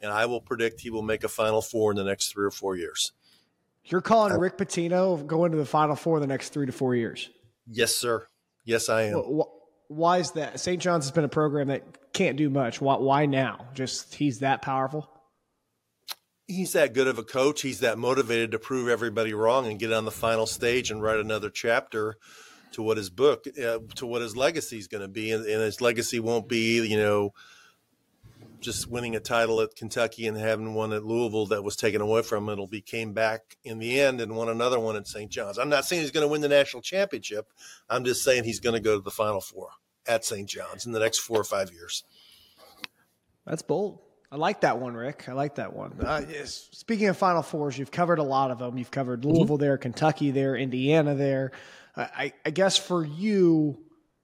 [0.01, 2.51] and I will predict he will make a Final Four in the next three or
[2.51, 3.11] four years.
[3.85, 6.95] You're calling Rick Pitino going to the Final Four in the next three to four
[6.95, 7.29] years?
[7.67, 8.25] Yes, sir.
[8.65, 9.13] Yes, I am.
[9.13, 9.58] Well,
[9.89, 10.59] why is that?
[10.59, 10.81] St.
[10.81, 12.79] John's has been a program that can't do much.
[12.79, 13.65] Why, why now?
[13.73, 15.09] Just he's that powerful?
[16.47, 17.61] He's that good of a coach.
[17.61, 21.19] He's that motivated to prove everybody wrong and get on the final stage and write
[21.19, 22.15] another chapter
[22.71, 25.31] to what his book, uh, to what his legacy is going to be.
[25.31, 27.31] And, and his legacy won't be, you know,
[28.59, 32.21] just winning a title at Kentucky and having one at Louisville that was taken away
[32.21, 32.49] from him.
[32.49, 35.31] It'll be came back in the end and won another one at St.
[35.31, 35.57] John's.
[35.57, 37.51] I'm not saying he's going to win the national championship.
[37.89, 39.69] I'm just saying he's going to go to the Final Four
[40.07, 40.47] at St.
[40.47, 42.03] John's in the next four or five years.
[43.45, 43.99] That's bold.
[44.31, 45.25] I like that one, Rick.
[45.27, 45.95] I like that one.
[45.99, 46.69] Uh, yes.
[46.71, 48.77] Speaking of Final Fours, you've covered a lot of them.
[48.77, 49.63] You've covered Louisville mm-hmm.
[49.63, 51.51] there, Kentucky there, Indiana there.
[51.95, 53.79] I, I guess for you,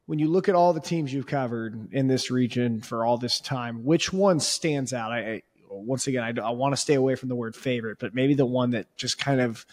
[0.06, 3.40] when you look at all the teams you've covered in this region for all this
[3.40, 5.12] time, which one stands out?
[5.12, 8.14] I, I once again, I, I want to stay away from the word favorite, but
[8.14, 9.66] maybe the one that just kind of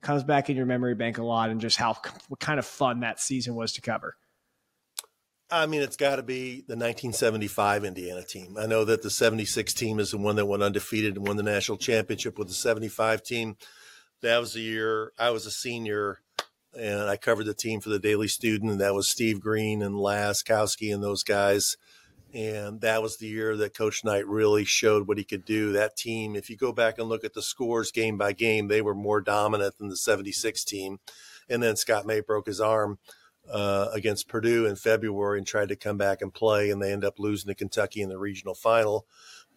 [0.00, 1.96] comes back in your memory bank a lot, and just how
[2.28, 4.16] what kind of fun that season was to cover.
[5.50, 8.56] I mean, it's got to be the 1975 Indiana team.
[8.58, 11.42] I know that the 76 team is the one that went undefeated and won the
[11.42, 13.56] national championship with the 75 team.
[14.22, 16.20] That was the year I was a senior
[16.78, 19.94] and I covered the team for the Daily Student, and that was Steve Green and
[19.94, 21.76] Laskowski and those guys.
[22.34, 25.72] And that was the year that Coach Knight really showed what he could do.
[25.72, 28.80] That team, if you go back and look at the scores game by game, they
[28.80, 30.98] were more dominant than the 76 team.
[31.50, 32.98] And then Scott May broke his arm
[33.50, 37.04] uh, against Purdue in February and tried to come back and play, and they end
[37.04, 39.06] up losing to Kentucky in the regional final.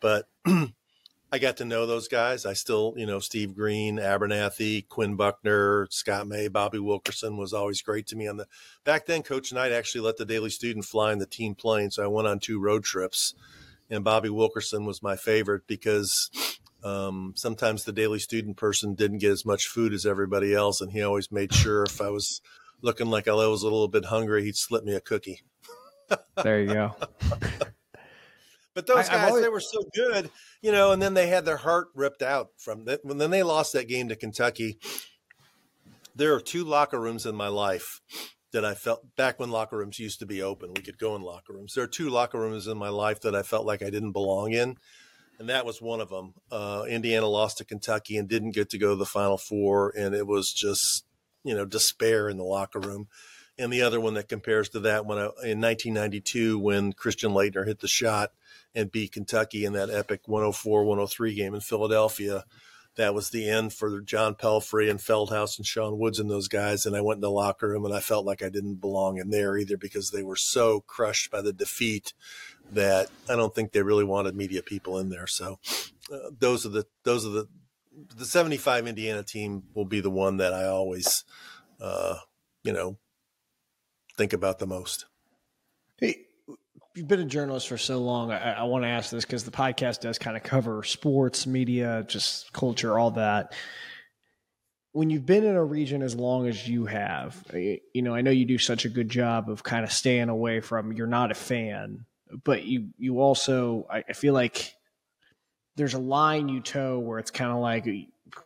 [0.01, 0.27] But
[1.31, 2.45] I got to know those guys.
[2.45, 7.81] I still, you know, Steve Green, Abernethy, Quinn Buckner, Scott May, Bobby Wilkerson was always
[7.81, 8.27] great to me.
[8.27, 8.47] On the
[8.83, 12.03] back then, Coach Knight actually let the Daily Student fly in the team plane, so
[12.03, 13.33] I went on two road trips.
[13.89, 16.31] And Bobby Wilkerson was my favorite because
[16.83, 20.91] um, sometimes the Daily Student person didn't get as much food as everybody else, and
[20.91, 22.41] he always made sure if I was
[22.81, 25.43] looking like I was a little bit hungry, he'd slip me a cookie.
[26.43, 26.95] there you go.
[28.75, 30.29] But those guys, always, they were so good,
[30.61, 32.99] you know, and then they had their heart ripped out from that.
[33.03, 34.77] When then they lost that game to Kentucky,
[36.13, 38.01] there are two locker rooms in my life
[38.51, 40.73] that I felt back when locker rooms used to be open.
[40.73, 41.73] We could go in locker rooms.
[41.73, 44.51] There are two locker rooms in my life that I felt like I didn't belong
[44.51, 44.75] in.
[45.39, 46.33] And that was one of them.
[46.51, 49.93] Uh, Indiana lost to Kentucky and didn't get to go to the Final Four.
[49.97, 51.05] And it was just,
[51.43, 53.07] you know, despair in the locker room
[53.57, 57.65] and the other one that compares to that when I, in 1992 when Christian Laettner
[57.65, 58.31] hit the shot
[58.73, 62.43] and beat Kentucky in that epic 104-103 game in Philadelphia.
[62.97, 66.85] That was the end for John Pelfrey and Feldhaus and Sean Woods and those guys.
[66.85, 69.31] And I went in the locker room and I felt like I didn't belong in
[69.31, 72.13] there either because they were so crushed by the defeat
[72.71, 75.27] that I don't think they really wanted media people in there.
[75.27, 75.59] So
[76.11, 77.47] uh, those are the those are the
[78.15, 81.23] the 75 Indiana team will be the one that I always,
[81.79, 82.17] uh,
[82.63, 82.97] you know,
[84.17, 85.05] think about the most.
[85.97, 86.25] Hey,
[86.95, 88.31] you've been a journalist for so long.
[88.31, 92.05] I, I want to ask this because the podcast does kind of cover sports, media,
[92.07, 93.53] just culture, all that.
[94.93, 98.31] When you've been in a region as long as you have, you know, I know
[98.31, 100.93] you do such a good job of kind of staying away from.
[100.93, 102.05] You're not a fan,
[102.45, 104.73] but you you also I, I feel like
[105.75, 107.85] there's a line you toe where it's kind of like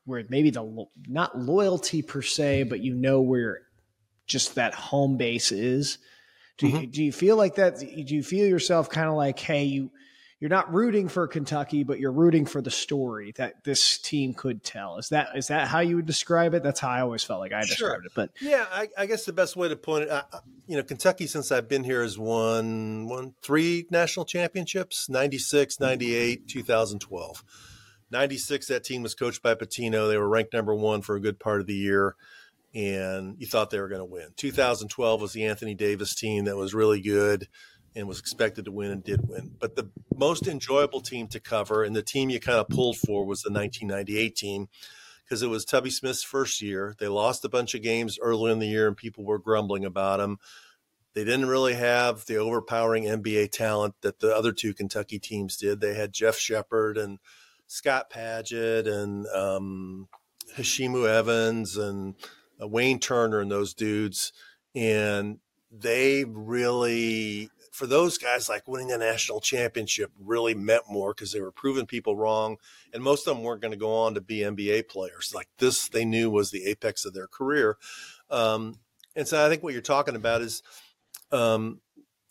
[0.06, 3.62] where maybe the not loyalty per se, but you know where
[4.30, 5.98] just that home base is.
[6.58, 6.78] Do, mm-hmm.
[6.78, 7.80] you, do you feel like that?
[7.80, 9.92] Do you feel yourself kind of like, hey, you
[10.40, 14.64] you're not rooting for Kentucky, but you're rooting for the story that this team could
[14.64, 14.98] tell.
[14.98, 16.64] Is that is that how you would describe it?
[16.64, 17.90] That's how I always felt like I sure.
[17.90, 18.12] described it.
[18.16, 20.24] But yeah, I, I, guess the best way to point it,
[20.66, 26.48] you know, Kentucky since I've been here has won won three national championships: 96, 98,
[26.48, 27.44] 2012.
[28.12, 30.10] 96, that team was coached by Pitino.
[30.10, 32.16] They were ranked number one for a good part of the year,
[32.74, 34.30] and you thought they were going to win.
[34.36, 37.48] 2012 was the Anthony Davis team that was really good
[37.96, 39.52] and was expected to win and did win.
[39.60, 43.26] But the most enjoyable team to cover and the team you kind of pulled for
[43.26, 44.70] was the 1998 team
[45.24, 46.96] because it was Tubby Smith's first year.
[47.00, 50.20] They lost a bunch of games early in the year and people were grumbling about
[50.20, 50.38] them.
[51.14, 55.82] They didn't really have the overpowering NBA talent that the other two Kentucky teams did.
[55.82, 57.18] They had Jeff Sheppard and
[57.66, 60.08] Scott Padgett and um,
[60.56, 62.16] Heshimu Evans and
[62.62, 64.34] uh, Wayne Turner and those dudes.
[64.76, 65.40] And
[65.72, 71.40] they really for those guys, like winning a national championship really meant more because they
[71.40, 72.58] were proving people wrong.
[72.94, 75.32] And most of them weren't going to go on to be NBA players.
[75.34, 77.78] Like this, they knew was the apex of their career.
[78.30, 78.80] Um,
[79.16, 80.62] and so I think what you're talking about is,
[81.32, 81.80] um,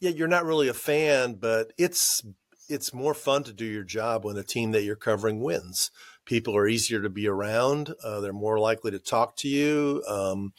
[0.01, 2.23] yeah, you're not really a fan, but it's
[2.69, 5.91] it's more fun to do your job when a team that you're covering wins.
[6.29, 7.95] People are easier to be around.
[8.05, 10.05] Uh, they're more likely to talk to you.
[10.07, 10.53] Um,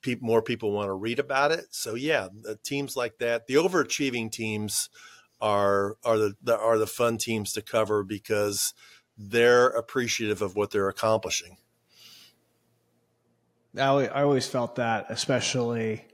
[0.00, 1.66] people, more people want to read about it.
[1.72, 2.28] So yeah,
[2.62, 4.88] teams like that, the overachieving teams
[5.38, 8.72] are are the, the are the fun teams to cover because
[9.18, 11.58] they're appreciative of what they're accomplishing.
[13.76, 16.06] I always felt that, especially,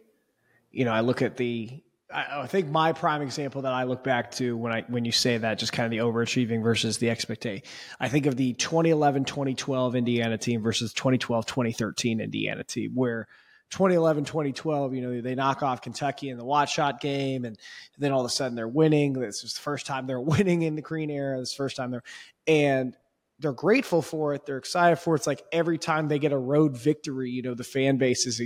[0.73, 1.81] you know, I look at the
[2.17, 5.13] I, I, think my prime example that I look back to when I when you
[5.13, 7.63] say that, just kind of the overachieving versus the expectation.
[8.01, 13.29] I think of the 2011-2012 Indiana team versus 2012-2013 Indiana team, where
[13.71, 17.59] 2011, 2012, you know, they knock off Kentucky in the Watford shot game, and,
[17.99, 19.13] then all of a sudden they're winning.
[19.13, 21.39] This is the first time they're winning in the Crean era.
[21.39, 22.03] This first time they're,
[22.47, 22.97] and
[23.41, 24.47] they're grateful for it.
[24.47, 25.19] They're excited for it.
[25.19, 28.41] It's like every time they get a road victory, you know, the fan base is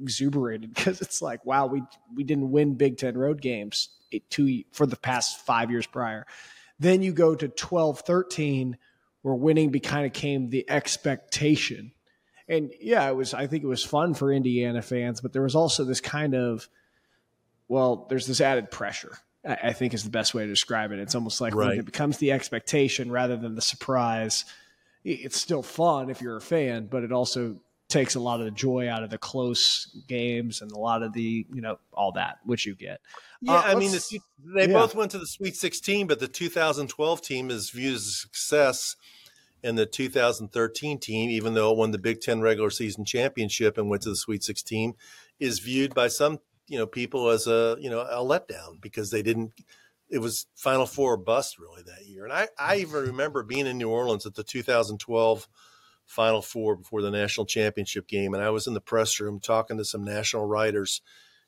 [0.00, 1.82] exuberated because it's like, wow, we
[2.14, 3.90] we didn't win Big Ten road games
[4.30, 6.26] two for the past five years prior.
[6.78, 8.76] Then you go to 12, 13,
[9.22, 11.92] where winning be, kind of came the expectation
[12.48, 13.34] and yeah, it was.
[13.34, 16.68] I think it was fun for Indiana fans, but there was also this kind of,
[17.68, 19.18] well, there's this added pressure.
[19.44, 21.00] I, I think is the best way to describe it.
[21.00, 21.70] It's almost like right.
[21.70, 24.44] when it becomes the expectation rather than the surprise.
[25.04, 27.56] It's still fun if you're a fan, but it also
[27.88, 31.12] takes a lot of the joy out of the close games and a lot of
[31.12, 33.00] the you know all that which you get.
[33.40, 34.20] Yeah, uh, I mean the,
[34.54, 34.72] they yeah.
[34.72, 38.96] both went to the Sweet 16, but the 2012 team is viewed as a success
[39.62, 43.88] and the 2013 team, even though it won the Big Ten regular season championship and
[43.88, 44.94] went to the Sweet 16,
[45.40, 49.22] is viewed by some you know people as a you know a letdown because they
[49.22, 49.52] didn't.
[50.08, 53.78] It was Final Four bust really that year, and I I even remember being in
[53.78, 55.48] New Orleans at the 2012
[56.06, 59.76] Final Four before the national championship game, and I was in the press room talking
[59.78, 61.02] to some national writers,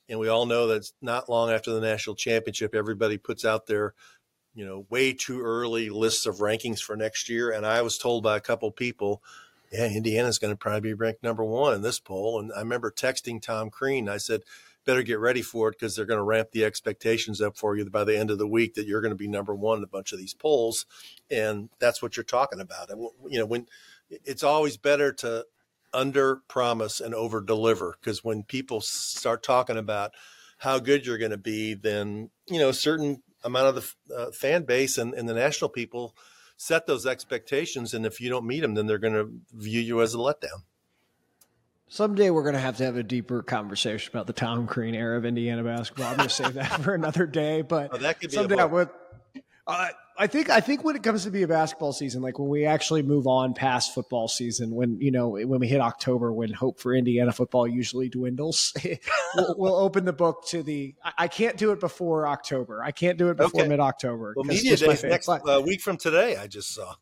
[0.09, 3.95] and we all know that not long after the national championship, everybody puts out their
[4.59, 7.53] you know, way too early lists of rankings for next year.
[7.53, 9.23] And I was told by a couple people,
[9.71, 12.41] yeah, Indiana's going to probably be ranked number one in this poll.
[12.41, 14.09] And I remember texting Tom Crean.
[14.09, 14.43] I said,
[14.85, 17.89] better get ready for it because they're going to ramp the expectations up for you
[17.89, 19.89] by the end of the week that you're going to be number one in a
[19.89, 20.87] bunch of these polls.
[21.31, 22.91] And that's what you're talking about.
[22.91, 23.67] And, you know, when
[24.11, 25.47] it's always better to
[25.93, 30.13] under promise and over deliver because when people start talking about
[30.59, 34.31] how good you're going to be, then, you know, a certain amount of the uh,
[34.33, 36.15] fan base and, and the national people
[36.57, 37.95] set those expectations.
[37.95, 40.65] And if you don't meet them, then they're going to view you as a letdown.
[41.91, 45.17] Someday we're going to have to have a deeper conversation about the Tom Crean era
[45.17, 46.09] of Indiana basketball.
[46.09, 48.67] I'm going to save that for another day, but oh, that could be someday I
[48.67, 48.91] would.
[49.67, 49.89] Uh,
[50.21, 52.67] I think I think when it comes to be a basketball season, like when we
[52.67, 56.81] actually move on past football season, when you know when we hit October, when hope
[56.81, 58.75] for Indiana football usually dwindles,
[59.37, 60.97] we'll, we'll, open the book to the.
[61.17, 62.83] I, can't do it before October.
[62.83, 63.69] I can't do it before okay.
[63.69, 64.33] mid October.
[64.35, 66.37] Well, media day next uh, week from today.
[66.37, 66.97] I just saw.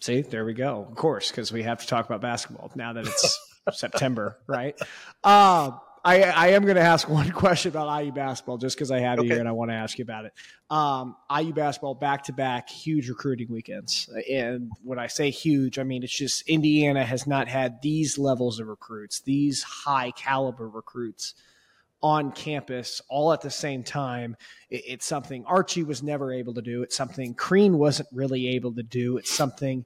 [0.00, 0.84] See, there we go.
[0.90, 3.38] Of course, because we have to talk about basketball now that it's
[3.72, 4.76] September, right?
[5.22, 9.00] Um, I, I am going to ask one question about IU basketball just because I
[9.00, 9.28] have okay.
[9.28, 10.32] you here and I want to ask you about it.
[10.70, 15.84] Um, IU basketball back to back huge recruiting weekends, and when I say huge, I
[15.84, 21.34] mean it's just Indiana has not had these levels of recruits, these high caliber recruits
[22.02, 24.36] on campus all at the same time.
[24.70, 26.82] It, it's something Archie was never able to do.
[26.82, 29.16] It's something Crean wasn't really able to do.
[29.18, 29.84] It's something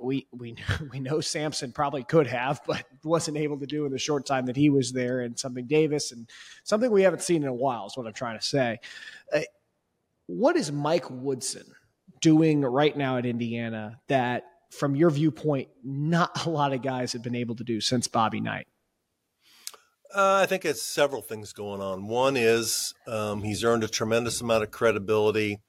[0.00, 0.56] we we
[0.92, 4.46] we know Sampson probably could have, but wasn't able to do in the short time
[4.46, 5.20] that he was there.
[5.20, 6.28] And something Davis and
[6.64, 8.78] something we haven't seen in a while is what I'm trying to say.
[9.32, 9.40] Uh,
[10.26, 11.64] what is Mike Woodson
[12.20, 17.22] doing right now at Indiana that, from your viewpoint, not a lot of guys have
[17.22, 18.68] been able to do since Bobby Knight?
[20.12, 22.08] Uh, I think it's several things going on.
[22.08, 25.60] One is um, he's earned a tremendous amount of credibility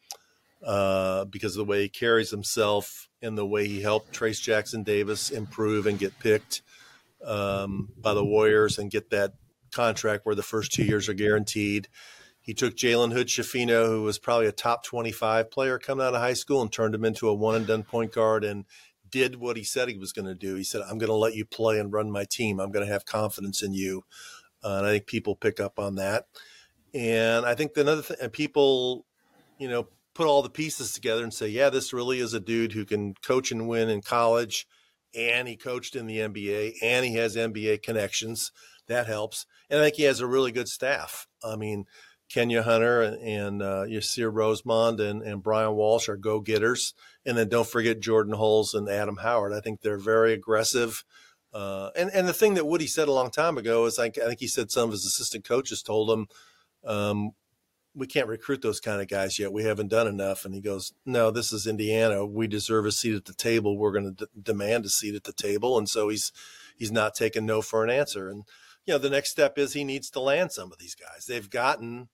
[0.66, 5.30] uh, because of the way he carries himself and the way he helped Trayce Jackson-Davis
[5.30, 6.64] improve and get picked
[7.24, 9.34] um, by the Warriors and get that
[9.72, 11.88] contract where the first two years are guaranteed.
[12.42, 16.22] He took Jalen Hood Schifino, who was probably a top 25 player coming out of
[16.22, 18.66] high school, and turned him into a one and done point guard and
[19.12, 20.56] did what he said he was going to do.
[20.56, 22.60] He said, I'm going to let you play and run my team.
[22.60, 24.04] I'm going to have confidence in you.
[24.64, 26.26] Uh, and I think people pick up on that.
[26.94, 29.06] And I think another thing, people,
[29.58, 32.74] you know, put all the pieces together and say, yeah, this really is a dude
[32.74, 34.68] who can coach and win in college.
[35.16, 38.52] And he coached in the NBA and he has NBA connections.
[38.88, 39.46] That helps.
[39.70, 41.28] And I think he has a really good staff.
[41.44, 41.86] I mean,
[42.32, 46.94] Kenya Hunter and, uh, Yasir Rosemond and, and Brian Walsh are go getters.
[47.26, 49.54] And then don't forget Jordan Hulls and Adam Howard.
[49.54, 51.04] I think they're very aggressive.
[51.54, 54.40] Uh, and, and the thing that Woody said a long time ago is I think
[54.40, 56.28] he said some of his assistant coaches told him,
[56.86, 57.32] um,
[57.94, 59.52] we can't recruit those kind of guys yet.
[59.52, 60.46] We haven't done enough.
[60.46, 62.26] And he goes, no, this is Indiana.
[62.26, 63.78] We deserve a seat at the table.
[63.78, 65.78] We're going to d- demand a seat at the table.
[65.78, 66.32] And so he's,
[66.78, 68.30] he's not taking no for an answer.
[68.30, 68.46] And,
[68.86, 71.26] you know, the next step is he needs to land some of these guys.
[71.26, 72.08] They've gotten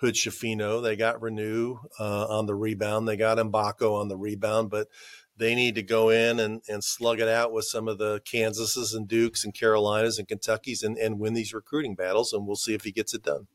[0.00, 0.82] Hood Schifino.
[0.82, 3.06] They got Reneau uh, on the rebound.
[3.06, 4.88] They got Mgbako on the rebound, but
[5.36, 8.94] they need to go in and, and slug it out with some of the Kansases
[8.94, 12.32] and Dukes and Carolinas and Kentuckys and, and win these recruiting battles.
[12.32, 13.46] And we'll see if he gets it done.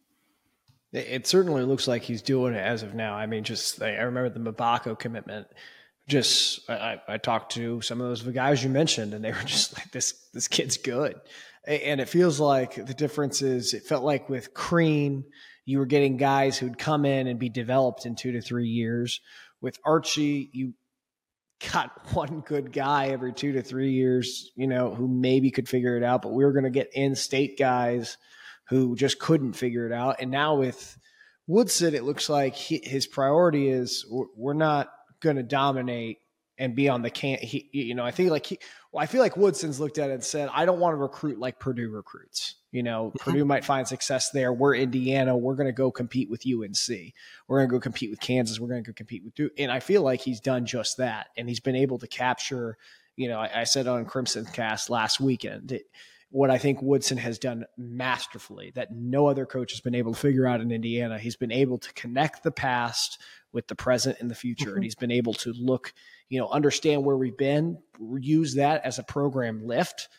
[0.93, 3.15] It certainly looks like he's doing it as of now.
[3.15, 5.47] I mean, just I remember the Mgbako commitment.
[6.07, 9.77] Just I, I talked to some of those guys you mentioned, and they were just
[9.77, 11.19] like, "This this kid's good,"
[11.67, 15.25] and it feels like the difference is it felt like with Crean
[15.66, 19.22] you were getting guys who'd come in and be developed in two to three years.
[19.61, 20.74] With Archie, you
[21.72, 25.97] got one good guy every two to three years, you know, who maybe could figure
[25.97, 26.22] it out.
[26.22, 28.18] But we were going to get in state guys
[28.70, 30.18] who just couldn't figure it out.
[30.20, 30.97] And now with
[31.47, 34.89] Woodson, it looks like he, his priority is we're not
[35.20, 36.20] going to dominate
[36.57, 37.38] and be on the can.
[37.39, 38.59] He, you know, I think like he,
[38.91, 41.39] well, I feel like Woodson's looked at it and said, I don't want to recruit
[41.39, 42.55] like Purdue recruits.
[42.76, 43.17] You know, mm-hmm.
[43.19, 44.51] Purdue might find success there.
[44.51, 45.38] We're Indiana.
[45.38, 47.13] We're going to go compete with UNC.
[47.47, 48.59] We're going to go compete with Kansas.
[48.59, 49.53] We're going to go compete with Duke.
[49.57, 51.28] And I feel like he's done just that.
[51.38, 52.78] And he's been able to capture,
[53.15, 55.84] you know, I, I said on Crimson Cast last weekend, it,
[56.32, 60.19] what I think Woodson has done masterfully that no other coach has been able to
[60.19, 61.17] figure out in Indiana.
[61.17, 63.21] He's been able to connect the past
[63.53, 64.65] with the present and the future.
[64.65, 64.76] Mm-hmm.
[64.76, 65.93] And he's been able to look,
[66.28, 67.78] you know, understand where we've been,
[68.19, 70.09] use that as a program lift,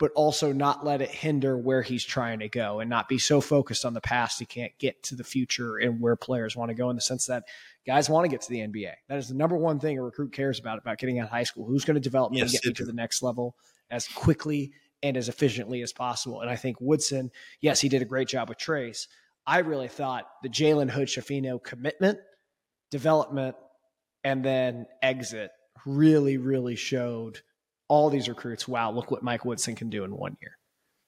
[0.00, 3.38] but also not let it hinder where he's trying to go and not be so
[3.38, 6.74] focused on the past he can't get to the future and where players want to
[6.74, 7.44] go in the sense that
[7.86, 8.92] guys want to get to the NBA.
[9.08, 11.42] That is the number one thing a recruit cares about about getting out of high
[11.42, 11.66] school.
[11.66, 13.54] Who's going to develop me yes, and get me to the next level
[13.90, 14.72] as quickly
[15.02, 16.40] and as efficiently as possible.
[16.40, 17.30] And I think Woodson,
[17.60, 19.06] yes, he did a great job with Trayce.
[19.46, 22.18] I really thought the Jalen Hood Schifino commitment,
[22.90, 23.54] development,
[24.24, 25.50] and then exit
[25.84, 27.40] really, really showed
[27.90, 30.56] all these recruits, wow, look what Mike Woodson can do in one year.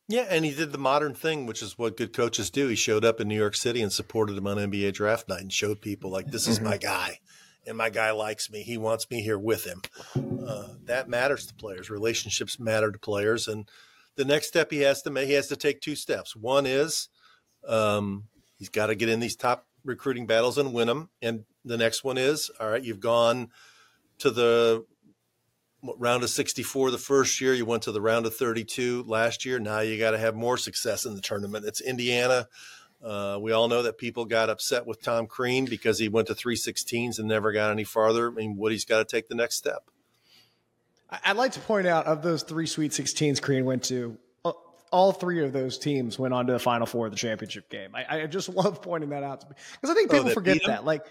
[0.08, 2.66] Yeah, and he did the modern thing, which is what good coaches do.
[2.66, 5.52] He showed up in New York City and supported him on NBA draft night and
[5.52, 6.88] showed people like, this is my mm-hmm.
[6.88, 7.18] guy
[7.68, 8.62] and my guy likes me.
[8.62, 9.80] He wants me here with him.
[10.44, 11.88] Uh, that matters to players.
[11.88, 13.46] Relationships matter to players.
[13.46, 13.68] And
[14.16, 16.34] the next step he has to make, he has to take two steps.
[16.34, 17.08] One is
[17.66, 18.24] um,
[18.58, 21.10] he's got to get in these top recruiting battles and win them.
[21.22, 23.50] And the next one is, all right, you've gone
[24.18, 24.84] to the
[25.98, 27.54] round of 64 the first year.
[27.54, 29.58] You went to the round of 32 last year.
[29.58, 31.64] Now you got to have more success in the tournament.
[31.64, 32.48] It's Indiana.
[33.02, 36.34] Uh, we all know that people got upset with Tom Crean because he went to
[36.34, 38.28] 316s and never got any farther.
[38.28, 39.82] I mean, Woody's got to take the next step.
[41.24, 44.52] I'd like to point out of those three Sweet 16s Crean went to, uh,
[44.92, 47.94] all three of those teams went on to the Final Four of the championship game.
[47.94, 50.84] I, I just love pointing that out because I think oh, people oh, forget that.
[50.84, 51.04] Like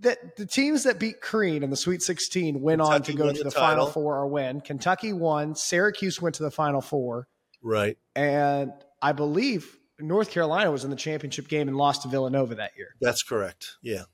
[0.00, 3.32] that the teams that beat Crean in the Sweet 16 went Kentucky on to go
[3.32, 4.60] to the, the Final Four or win.
[4.60, 5.54] Kentucky won.
[5.54, 7.28] Syracuse went to the Final Four.
[7.62, 7.96] Right.
[8.14, 12.72] And I believe North Carolina was in the championship game and lost to Villanova that
[12.76, 12.94] year.
[13.00, 13.76] That's correct.
[13.82, 14.04] Yeah.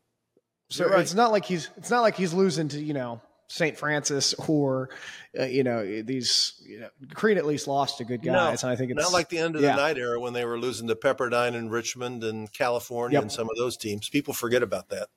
[0.70, 1.00] So right.
[1.00, 3.76] it's not like he's it's not like he's losing to you know St.
[3.76, 4.90] Francis or
[5.38, 8.72] uh, you know these you know Crean at least lost to good guys, no, and
[8.72, 9.74] I think it's not like the end of yeah.
[9.74, 13.22] the Knight era when they were losing to Pepperdine and Richmond and California yep.
[13.22, 14.10] and some of those teams.
[14.10, 15.08] People forget about that.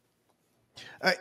[1.02, 1.16] I,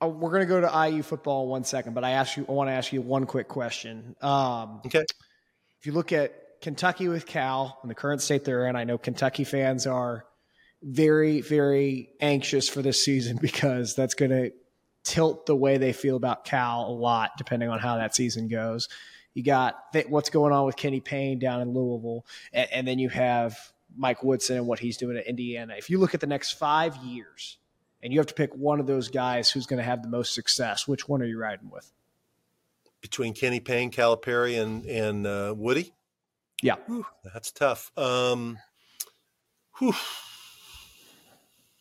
[0.00, 2.44] uh, we're going to go to IU football in one second, but I ask you,
[2.48, 4.16] I want to ask you one quick question.
[4.20, 5.04] Um, okay.
[5.80, 8.98] If you look at Kentucky with Cal and the current state they're in, I know
[8.98, 10.24] Kentucky fans are
[10.82, 14.52] very, very anxious for this season because that's going to
[15.02, 18.88] tilt the way they feel about Cal a lot, depending on how that season goes.
[19.34, 22.98] You got th- what's going on with Kenny Payne down in Louisville, and, and then
[22.98, 23.58] you have
[23.96, 25.74] Mike Woodson and what he's doing at Indiana.
[25.76, 27.58] If you look at the next five years,
[28.04, 30.34] and you have to pick one of those guys who's going to have the most
[30.34, 31.90] success, which one are you riding with?
[33.00, 35.92] Between Kenny Payne, Calipari, and and uh, Woody.
[36.62, 37.90] Yeah, whew, that's tough.
[37.98, 38.58] Um,
[39.78, 39.94] whew.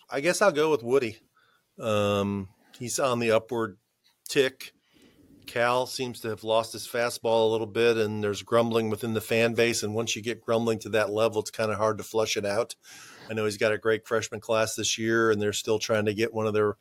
[0.09, 1.17] I guess I'll go with Woody.
[1.79, 3.77] Um, he's on the upward
[4.27, 4.73] tick.
[5.45, 9.21] Cal seems to have lost his fastball a little bit, and there's grumbling within the
[9.21, 9.83] fan base.
[9.83, 12.45] And once you get grumbling to that level, it's kind of hard to flush it
[12.45, 12.75] out.
[13.29, 16.13] I know he's got a great freshman class this year, and they're still trying to
[16.13, 16.77] get one of their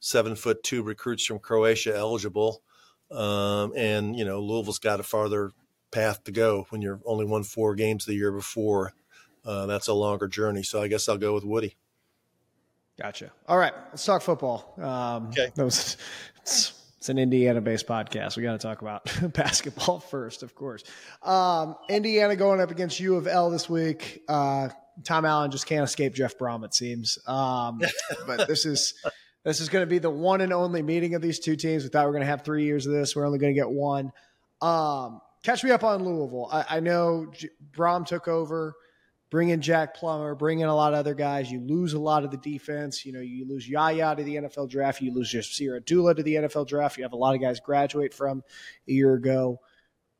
[0.00, 2.62] seven foot two recruits from Croatia eligible.
[3.10, 5.52] Um, and you know, Louisville's got a farther
[5.90, 8.92] path to go when you're only won four games the year before.
[9.44, 10.62] Uh, that's a longer journey.
[10.62, 11.76] So I guess I'll go with Woody.
[13.00, 13.30] Gotcha.
[13.46, 14.74] All right, let's talk football.
[14.78, 15.50] Um, okay.
[15.54, 15.96] That was,
[16.40, 18.36] it's, it's an Indiana based podcast.
[18.36, 20.82] We got to talk about basketball first, of course.
[21.22, 24.22] Um, Indiana going up against U of L this week.
[24.26, 24.70] Uh,
[25.04, 27.18] Tom Allen just can't escape Jeff Brohm, it seems.
[27.26, 27.80] Um,
[28.26, 28.94] but this is
[29.44, 31.84] this is going to be the one and only meeting of these two teams.
[31.84, 33.14] We thought we were going to have three years of this.
[33.14, 34.12] We're only going to get one.
[34.60, 36.48] Um, catch me up on Louisville.
[36.50, 38.74] I, I know J- Brohm took over
[39.30, 41.50] bring in Jack Plummer, bring in a lot of other guys.
[41.50, 43.04] You lose a lot of the defense.
[43.04, 45.00] You know, you lose Yaya to the NFL draft.
[45.00, 46.96] You lose Yasir Abdullah to the NFL draft.
[46.96, 48.42] You have a lot of guys graduate from
[48.88, 49.60] a year ago.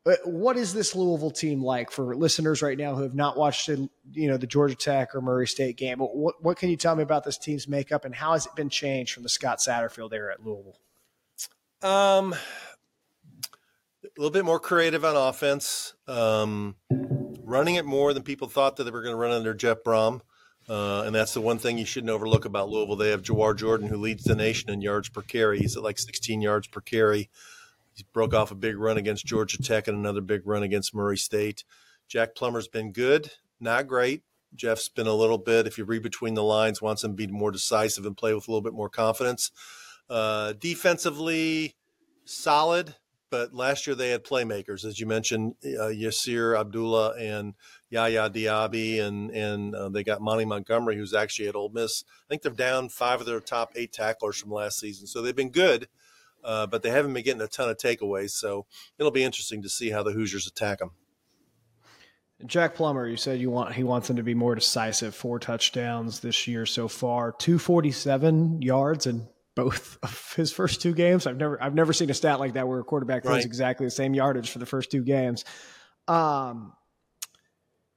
[0.06, 3.66] But what is this Louisville team like for listeners right now who have not watched,
[3.68, 5.98] you know, the Georgia Tech or Murray State game?
[5.98, 8.68] What, what can you tell me about this team's makeup and how has it been
[8.68, 10.78] changed from the Scott Satterfield era at Louisville?
[11.82, 15.94] Um, a little bit more creative on offense.
[16.06, 16.76] Um,
[17.42, 20.20] running it more than people thought that they were going to run under Jeff Brohm.
[20.68, 22.94] Uh, and that's the one thing you shouldn't overlook about Louisville.
[22.94, 25.58] They have Jawhar Jordan, who leads the nation in yards per carry.
[25.58, 27.28] He's at like 16 yards per carry.
[27.96, 31.16] He broke off a big run against Georgia Tech and another big run against Murray
[31.16, 31.64] State.
[32.08, 34.22] Jack Plummer's been good, not great.
[34.54, 37.26] Jeff's been a little bit, if you read between the lines, wants him to be
[37.26, 39.50] more decisive and play with a little bit more confidence.
[40.08, 41.74] Uh, defensively,
[42.24, 42.94] solid
[43.30, 47.54] but last year they had playmakers, as you mentioned, uh, Yasir Abdullah and
[47.90, 52.04] Yaya Diaby, and and uh, they got Monty Montgomery, who's actually at Ole Miss.
[52.08, 55.34] I think they're down five of their top eight tacklers from last season, so they've
[55.34, 55.88] been good,
[56.44, 58.30] uh, but they haven't been getting a ton of takeaways.
[58.30, 58.66] So
[58.98, 60.92] it'll be interesting to see how the Hoosiers attack them.
[62.44, 65.14] Jack Plummer, you said you want he wants them to be more decisive.
[65.14, 70.82] Four touchdowns this year so far, two forty seven yards in both of his first
[70.82, 71.26] two games.
[71.26, 73.44] I've never I've never seen a stat like that where a quarterback throws right.
[73.44, 75.44] exactly the same yardage for the first two games.
[76.06, 76.74] Um,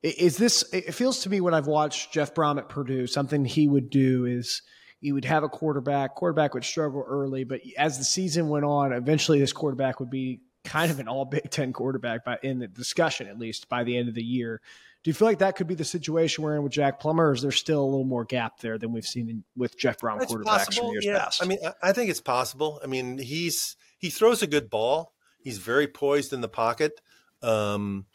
[0.02, 0.64] is this?
[0.74, 4.26] It feels to me when I've watched Jeff Brohm at Purdue, something he would do
[4.26, 4.62] is
[5.00, 6.16] he would have a quarterback.
[6.16, 10.42] Quarterback would struggle early, but as the season went on, eventually this quarterback would be
[10.66, 13.98] kind of an all Big Ten quarterback by in the discussion at least by the
[13.98, 14.62] end of the year.
[15.02, 17.34] Do you feel like that could be the situation we're in with Jack Plummer, or
[17.34, 20.20] is there still a little more gap there than we've seen in, with Jeff Brohm
[20.20, 21.20] quarterbacks possible, from years yeah.
[21.20, 21.42] past?
[21.42, 22.82] I mean, I think it's possible.
[22.84, 25.14] I mean, he's he throws a good ball.
[25.42, 27.00] He's very poised in the pocket.
[27.42, 28.08] Um,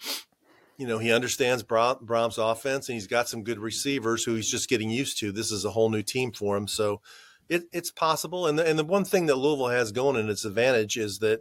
[0.79, 4.69] you know, he understands Brohm's offense, and he's got some good receivers who he's just
[4.69, 5.33] getting used to.
[5.33, 7.01] This is a whole new team for him, so
[7.49, 8.47] it, it's possible.
[8.47, 11.41] And the, and the one thing that Louisville has going in its advantage is that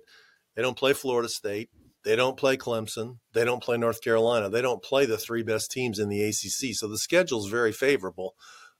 [0.55, 1.69] they don't play Florida State.
[2.03, 3.19] They don't play Clemson.
[3.33, 4.49] They don't play North Carolina.
[4.49, 6.75] They don't play the three best teams in the ACC.
[6.75, 8.35] So the schedule is very favorable.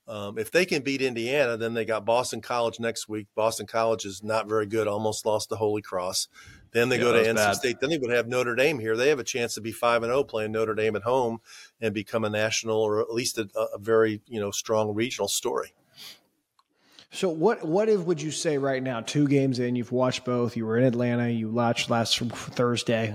[0.06, 3.26] Um, if they can beat Indiana, then they got Boston College next week.
[3.34, 6.28] Boston College is not very good, almost lost to Holy Cross.
[6.74, 7.52] Then they yeah, go to NC bad.
[7.52, 7.80] State.
[7.80, 8.96] Then they would have Notre Dame here.
[8.96, 11.40] They have a chance to be five and zero oh playing Notre Dame at home
[11.80, 15.72] and become a national or at least a, a very you know strong regional story.
[17.12, 19.00] So what what if would you say right now?
[19.00, 20.56] Two games in, you've watched both.
[20.56, 21.28] You were in Atlanta.
[21.28, 23.14] You watched last from Thursday.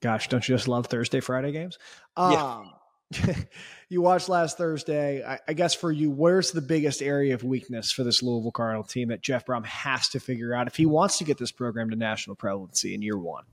[0.00, 1.78] Gosh, don't you just love Thursday Friday games?
[2.16, 2.64] Um, yeah.
[3.88, 5.24] you watched last Thursday.
[5.24, 8.82] I, I, guess for you, where's the biggest area of weakness for this Louisville Cardinal
[8.82, 11.90] team that Jeff Brohm has to figure out if he wants to get this program
[11.90, 13.44] to national presidency in year one?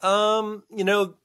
[0.00, 1.16] Um, you know,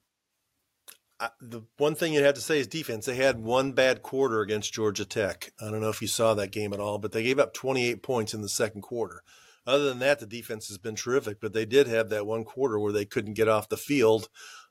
[1.40, 3.06] the one thing you'd have to say is defense.
[3.06, 5.52] They had one bad quarter against Georgia Tech.
[5.62, 8.02] I don't know if you saw that game at all, but they gave up 28
[8.02, 9.24] points in the second quarter.
[9.66, 12.80] Other than that, the defense has been terrific, but they did have that one quarter
[12.80, 14.28] where they couldn't get off the field.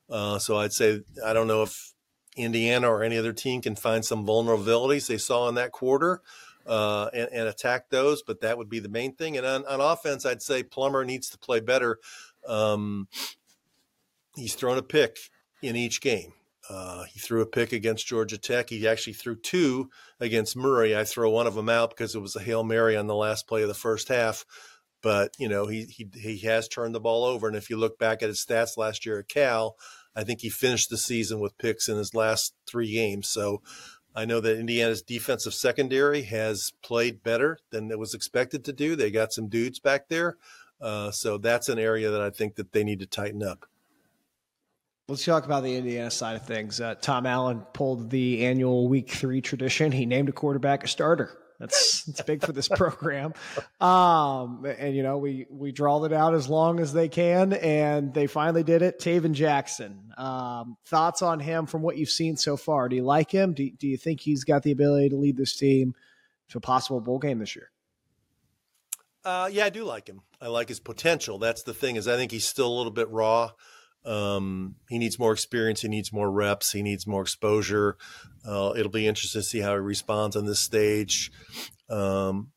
[0.09, 1.92] Uh, so I'd say I don't know if
[2.35, 6.21] Indiana or any other team can find some vulnerabilities they saw in that quarter
[6.65, 9.37] uh, and, and, attack those, but that would be the main thing.
[9.37, 11.99] And on, on offense, I'd say Plummer needs to play better.
[12.47, 13.07] Um,
[14.35, 15.17] he's thrown a pick
[15.61, 16.33] in each game.
[16.69, 18.69] Uh, he threw a pick against Georgia Tech.
[18.69, 20.95] He actually threw two against Murray.
[20.95, 23.47] I throw one of them out because it was a Hail Mary on the last
[23.47, 24.45] play of the first half.
[25.01, 27.47] but you know he he he has turned the ball over.
[27.47, 29.75] And if you look back at his stats last year at Cal,
[30.15, 33.27] I think he finished the season with picks in his last three games.
[33.27, 33.61] So
[34.15, 38.95] I know that Indiana's defensive secondary has played better than it was expected to do.
[38.95, 40.37] They got some dudes back there,
[40.79, 43.65] uh, so that's an area that I think that they need to tighten up.
[45.07, 46.79] Let's talk about the Indiana side of things.
[46.79, 49.91] Uh, Tom Allen pulled the annual Week Three tradition.
[49.91, 51.37] He named a quarterback a starter.
[51.63, 53.33] That's it's big for this program.
[53.79, 58.13] Um, and you know, we we draw it out as long as they can, and
[58.13, 58.99] they finally did it.
[58.99, 60.11] Tayven Jackson.
[60.17, 62.89] Um, thoughts on him from what you've seen so far?
[62.89, 63.53] Do you like him?
[63.53, 65.95] Do, do you think he's got the ability to lead this team
[66.49, 67.71] to a possible bowl game this year?
[69.23, 70.21] Uh, yeah, I do like him.
[70.41, 71.39] I like his potential.
[71.39, 73.51] That's the thing is I think he's still a little bit raw.
[74.05, 75.81] Um, he needs more experience.
[75.81, 76.71] He needs more reps.
[76.71, 77.97] He needs more exposure.
[78.45, 81.31] Uh, it'll be interesting to see how he responds on this stage.
[81.89, 82.51] Um,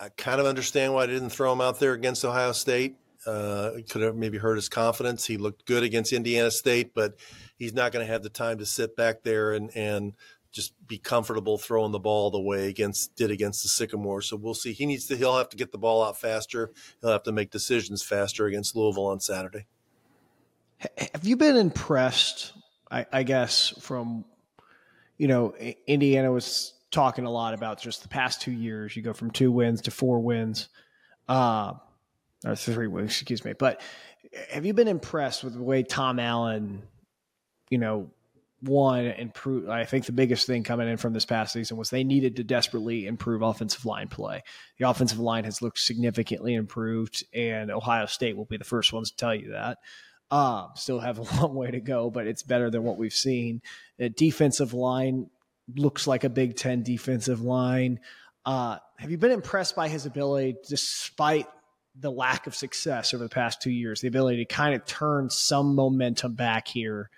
[0.00, 2.96] I kind of understand why I didn't throw him out there against Ohio State.
[3.24, 5.26] Uh, it could have maybe hurt his confidence.
[5.26, 7.14] He looked good against Indiana State, but
[7.56, 10.14] he's not going to have the time to sit back there and, and
[10.50, 14.22] just be comfortable throwing the ball the way against did against the Sycamore.
[14.22, 14.72] So we'll see.
[14.72, 15.16] He needs to.
[15.16, 16.70] He'll have to get the ball out faster.
[17.00, 19.66] He'll have to make decisions faster against Louisville on Saturday.
[21.14, 22.52] Have you been impressed?
[22.90, 24.24] I, I guess from
[25.18, 25.54] you know
[25.86, 28.94] Indiana was talking a lot about just the past two years.
[28.96, 30.68] You go from two wins to four wins,
[31.28, 31.74] uh,
[32.44, 33.54] or three wins, excuse me.
[33.54, 33.80] But
[34.50, 36.82] have you been impressed with the way Tom Allen,
[37.70, 38.10] you know,
[38.60, 39.68] one improve?
[39.68, 42.44] I think the biggest thing coming in from this past season was they needed to
[42.44, 44.42] desperately improve offensive line play.
[44.78, 49.10] The offensive line has looked significantly improved, and Ohio State will be the first ones
[49.10, 49.78] to tell you that.
[50.32, 53.60] Uh, still have a long way to go, but it's better than what we've seen.
[53.98, 55.28] The defensive line
[55.76, 58.00] looks like a Big Ten defensive line.
[58.46, 61.46] Uh, have you been impressed by his ability, despite
[61.94, 65.28] the lack of success over the past two years, the ability to kind of turn
[65.28, 67.10] some momentum back here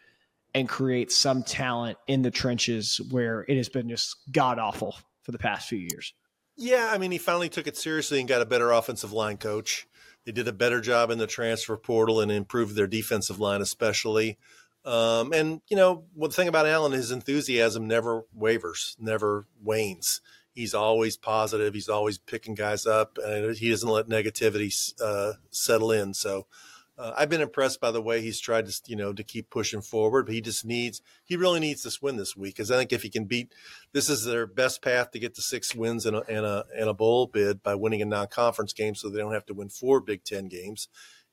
[0.52, 5.30] and create some talent in the trenches where it has been just god awful for
[5.30, 6.12] the past few years?
[6.56, 9.86] Yeah, I mean, he finally took it seriously and got a better offensive line coach.
[10.24, 14.38] They did a better job in the transfer portal and improved their defensive line, especially.
[14.84, 20.20] Um, and you know, one thing about Allen, his enthusiasm never wavers, never wanes.
[20.52, 21.74] He's always positive.
[21.74, 26.14] He's always picking guys up, and he doesn't let negativity uh, settle in.
[26.14, 26.46] So,
[26.96, 29.80] uh, I've been impressed by the way he's tried to, you know, to keep pushing
[29.80, 30.26] forward.
[30.26, 33.02] But he just needs, he really needs this win this week because I think if
[33.02, 33.52] he can beat,
[33.92, 36.88] this is their best path to get to six wins and a in a, in
[36.88, 40.00] a bowl bid by winning a non-conference game, so they don't have to win four
[40.00, 40.88] Big Ten games.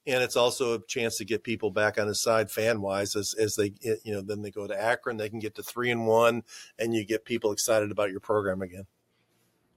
[0.07, 3.36] And it's also a chance to get people back on his side fan wise as,
[3.39, 6.07] as they, you know, then they go to Akron, they can get to three and
[6.07, 6.41] one,
[6.80, 8.86] and you get people excited about your program again.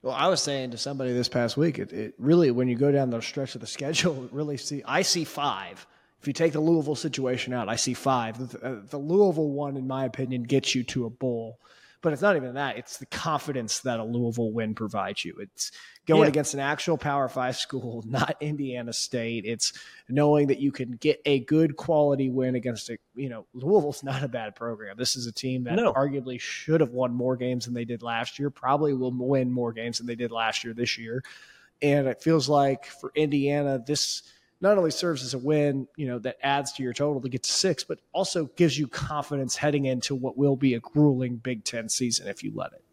[0.05, 2.91] Well, I was saying to somebody this past week, it, it really, when you go
[2.91, 5.87] down the stretch of the schedule, really see, I see five.
[6.21, 8.37] If you take the Louisville situation out, I see five.
[8.37, 11.59] The, the Louisville one, in my opinion, gets you to a bowl.
[12.05, 12.77] But it's not even that.
[12.77, 15.37] It's the confidence that a Louisville win provides you.
[15.39, 15.71] It's
[16.05, 16.27] going yeah.
[16.27, 19.43] against an actual Power Five school, not Indiana State.
[19.43, 19.73] It's
[20.07, 24.21] knowing that you can get a good quality win against a, you know, Louisville's not
[24.21, 24.97] a bad program.
[24.97, 25.93] This is a team that no.
[25.93, 29.73] arguably should have won more games than they did last year, probably will win more
[29.73, 31.23] games than they did last year this year.
[31.81, 34.21] And it feels like for Indiana, this
[34.61, 37.43] not only serves as a win, you know, that adds to your total to get
[37.43, 41.63] to six, but also gives you confidence heading into what will be a grueling Big
[41.63, 42.83] Ten season if you let it.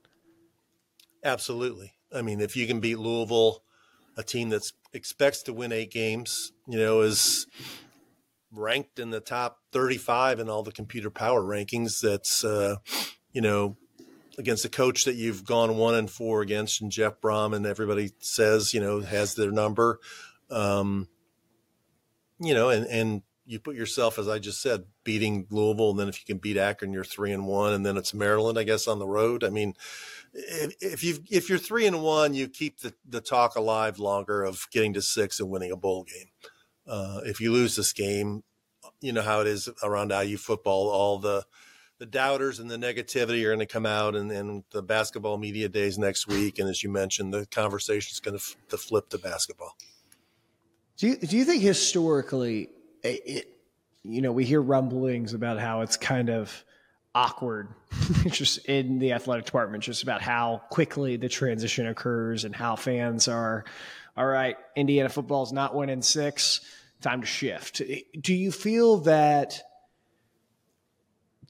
[1.24, 1.92] Absolutely.
[2.14, 3.62] I mean, if you can beat Louisville,
[4.16, 7.46] a team that expects to win eight games, you know, is
[8.50, 12.00] ranked in the top 35 in all the computer power rankings.
[12.00, 12.76] That's, uh,
[13.32, 13.76] you know,
[14.36, 18.10] against a coach that you've gone one and four against, and Jeff Brohm and everybody
[18.18, 20.00] says, you know, has their number.
[20.50, 21.08] Um,
[22.42, 26.08] you know, and, and you put yourself, as I just said, beating Louisville, and then
[26.08, 28.86] if you can beat Akron, you're three and one, and then it's Maryland, I guess,
[28.86, 29.42] on the road.
[29.42, 29.74] I mean,
[30.32, 34.42] if, if you if you're three and one, you keep the, the talk alive longer
[34.42, 36.28] of getting to six and winning a bowl game.
[36.86, 38.42] Uh, if you lose this game,
[39.00, 40.88] you know how it is around IU football.
[40.88, 41.44] All the
[41.98, 45.68] the doubters and the negativity are going to come out, and, and the basketball media
[45.68, 46.58] days next week.
[46.58, 49.76] And as you mentioned, the conversation is going to, f- to flip to basketball.
[50.98, 52.70] Do you, do you think historically,
[53.02, 53.48] it,
[54.02, 56.64] you know, we hear rumblings about how it's kind of
[57.14, 57.68] awkward
[58.28, 63.28] just in the athletic department, just about how quickly the transition occurs and how fans
[63.28, 63.64] are,
[64.16, 66.60] all right, Indiana football is not winning six,
[67.00, 67.82] time to shift.
[68.20, 69.60] Do you feel that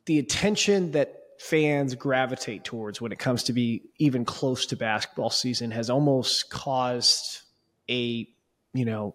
[0.07, 5.31] the attention that fans gravitate towards when it comes to be even close to basketball
[5.31, 7.43] season has almost caused
[7.91, 8.29] a
[8.75, 9.15] you know,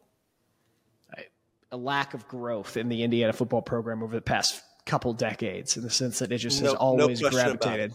[1.72, 5.84] a lack of growth in the Indiana football program over the past couple decades in
[5.84, 7.94] the sense that it just no, has always no gravitated.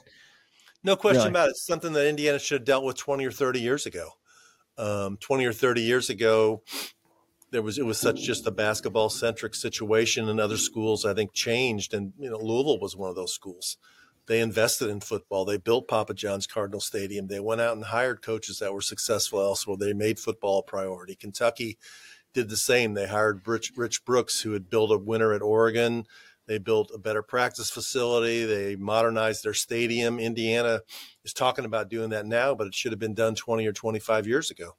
[0.84, 1.30] No question really.
[1.30, 1.50] about it.
[1.52, 4.10] It's something that Indiana should have dealt with 20 or 30 years ago.
[4.78, 6.62] Um, 20 or 30 years ago,
[7.50, 11.34] there was it was such just a basketball centric situation, and other schools I think
[11.34, 11.92] changed.
[11.92, 13.76] And you know, Louisville was one of those schools.
[14.26, 15.44] They invested in football.
[15.44, 17.26] They built Papa John's Cardinal Stadium.
[17.26, 19.76] They went out and hired coaches that were successful elsewhere.
[19.76, 21.16] They made football a priority.
[21.16, 21.76] Kentucky
[22.32, 22.94] did the same.
[22.94, 26.06] They hired Rich, Rich Brooks, who had built a winner at Oregon.
[26.46, 28.44] They built a better practice facility.
[28.44, 30.18] They modernized their stadium.
[30.18, 30.80] Indiana
[31.24, 34.26] is talking about doing that now, but it should have been done 20 or 25
[34.26, 34.76] years ago.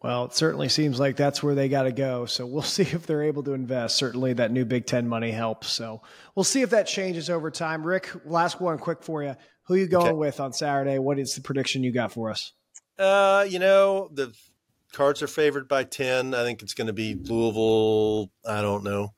[0.00, 2.26] Well, it certainly seems like that's where they got to go.
[2.26, 3.96] So we'll see if they're able to invest.
[3.96, 5.68] Certainly, that new Big Ten money helps.
[5.68, 6.02] So
[6.34, 7.84] we'll see if that changes over time.
[7.84, 9.34] Rick, last one quick for you.
[9.64, 10.12] Who you going okay.
[10.14, 10.98] with on Saturday?
[10.98, 12.52] What is the prediction you got for us?
[12.98, 14.32] Uh, you know, the
[14.92, 16.34] Cards are favored by 10.
[16.34, 19.14] I think it's going to be Louisville, I don't know,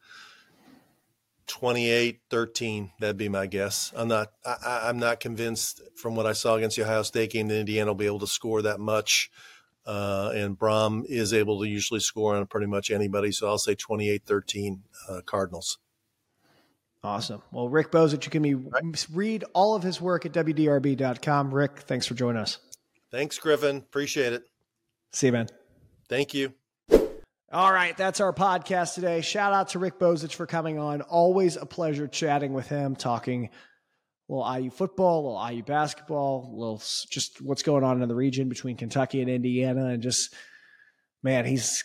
[1.47, 2.93] 28 13.
[3.01, 3.93] That'd be my guess.
[3.97, 7.49] I'm not, I, am not convinced from what I saw against the Ohio State game
[7.49, 9.31] that Indiana will be able to score that much.
[9.87, 13.33] Uh, and Brohm is able to usually score on pretty much anybody.
[13.33, 15.79] So I'll say 28 13 uh, Cardinals.
[17.03, 17.43] Awesome.
[17.51, 19.07] Well, Rick Bozich, you can be, right.
[19.12, 21.53] read all of his work at WDRB.com.
[21.55, 22.59] Rick, thanks for joining us.
[23.11, 23.79] Thanks, Griffin.
[23.79, 24.43] Appreciate it.
[25.12, 25.49] See you, man.
[26.11, 26.53] Thank you.
[27.53, 29.21] All right, that's our podcast today.
[29.21, 31.03] Shout out to Rick Bozich for coming on.
[31.03, 33.51] Always a pleasure chatting with him, talking
[34.29, 38.77] little IU football, little IU basketball, little just what's going on in the region between
[38.77, 40.35] Kentucky and Indiana, and just
[41.23, 41.85] man, he's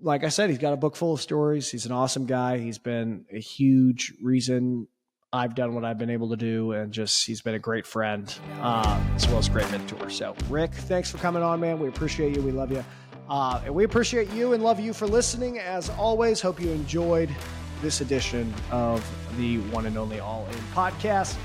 [0.00, 1.70] like I said, he's got a book full of stories.
[1.70, 2.58] He's an awesome guy.
[2.58, 4.88] He's been a huge reason
[5.30, 8.34] I've done what I've been able to do, and just he's been a great friend
[8.60, 10.08] uh, as well as a great mentor.
[10.08, 11.78] So, Rick, thanks for coming on, man.
[11.78, 12.42] We appreciate you.
[12.42, 12.82] We love you.
[13.28, 15.58] Uh, and we appreciate you and love you for listening.
[15.58, 17.34] As always, hope you enjoyed
[17.82, 19.06] this edition of
[19.36, 21.36] the one and only All In podcast.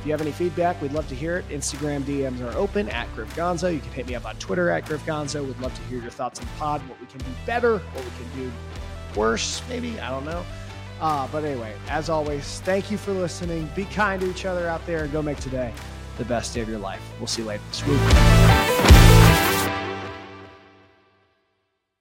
[0.00, 1.48] If you have any feedback, we'd love to hear it.
[1.48, 3.72] Instagram DMs are open at Griff Gonzo.
[3.72, 5.44] You can hit me up on Twitter at Griff Gonzo.
[5.44, 8.04] We'd love to hear your thoughts on the pod, what we can do better, what
[8.04, 8.52] we can do
[9.16, 9.98] worse, maybe.
[10.00, 10.44] I don't know.
[11.00, 13.68] Uh, but anyway, as always, thank you for listening.
[13.74, 15.72] Be kind to each other out there and go make today
[16.16, 17.02] the best day of your life.
[17.18, 18.87] We'll see you later this week.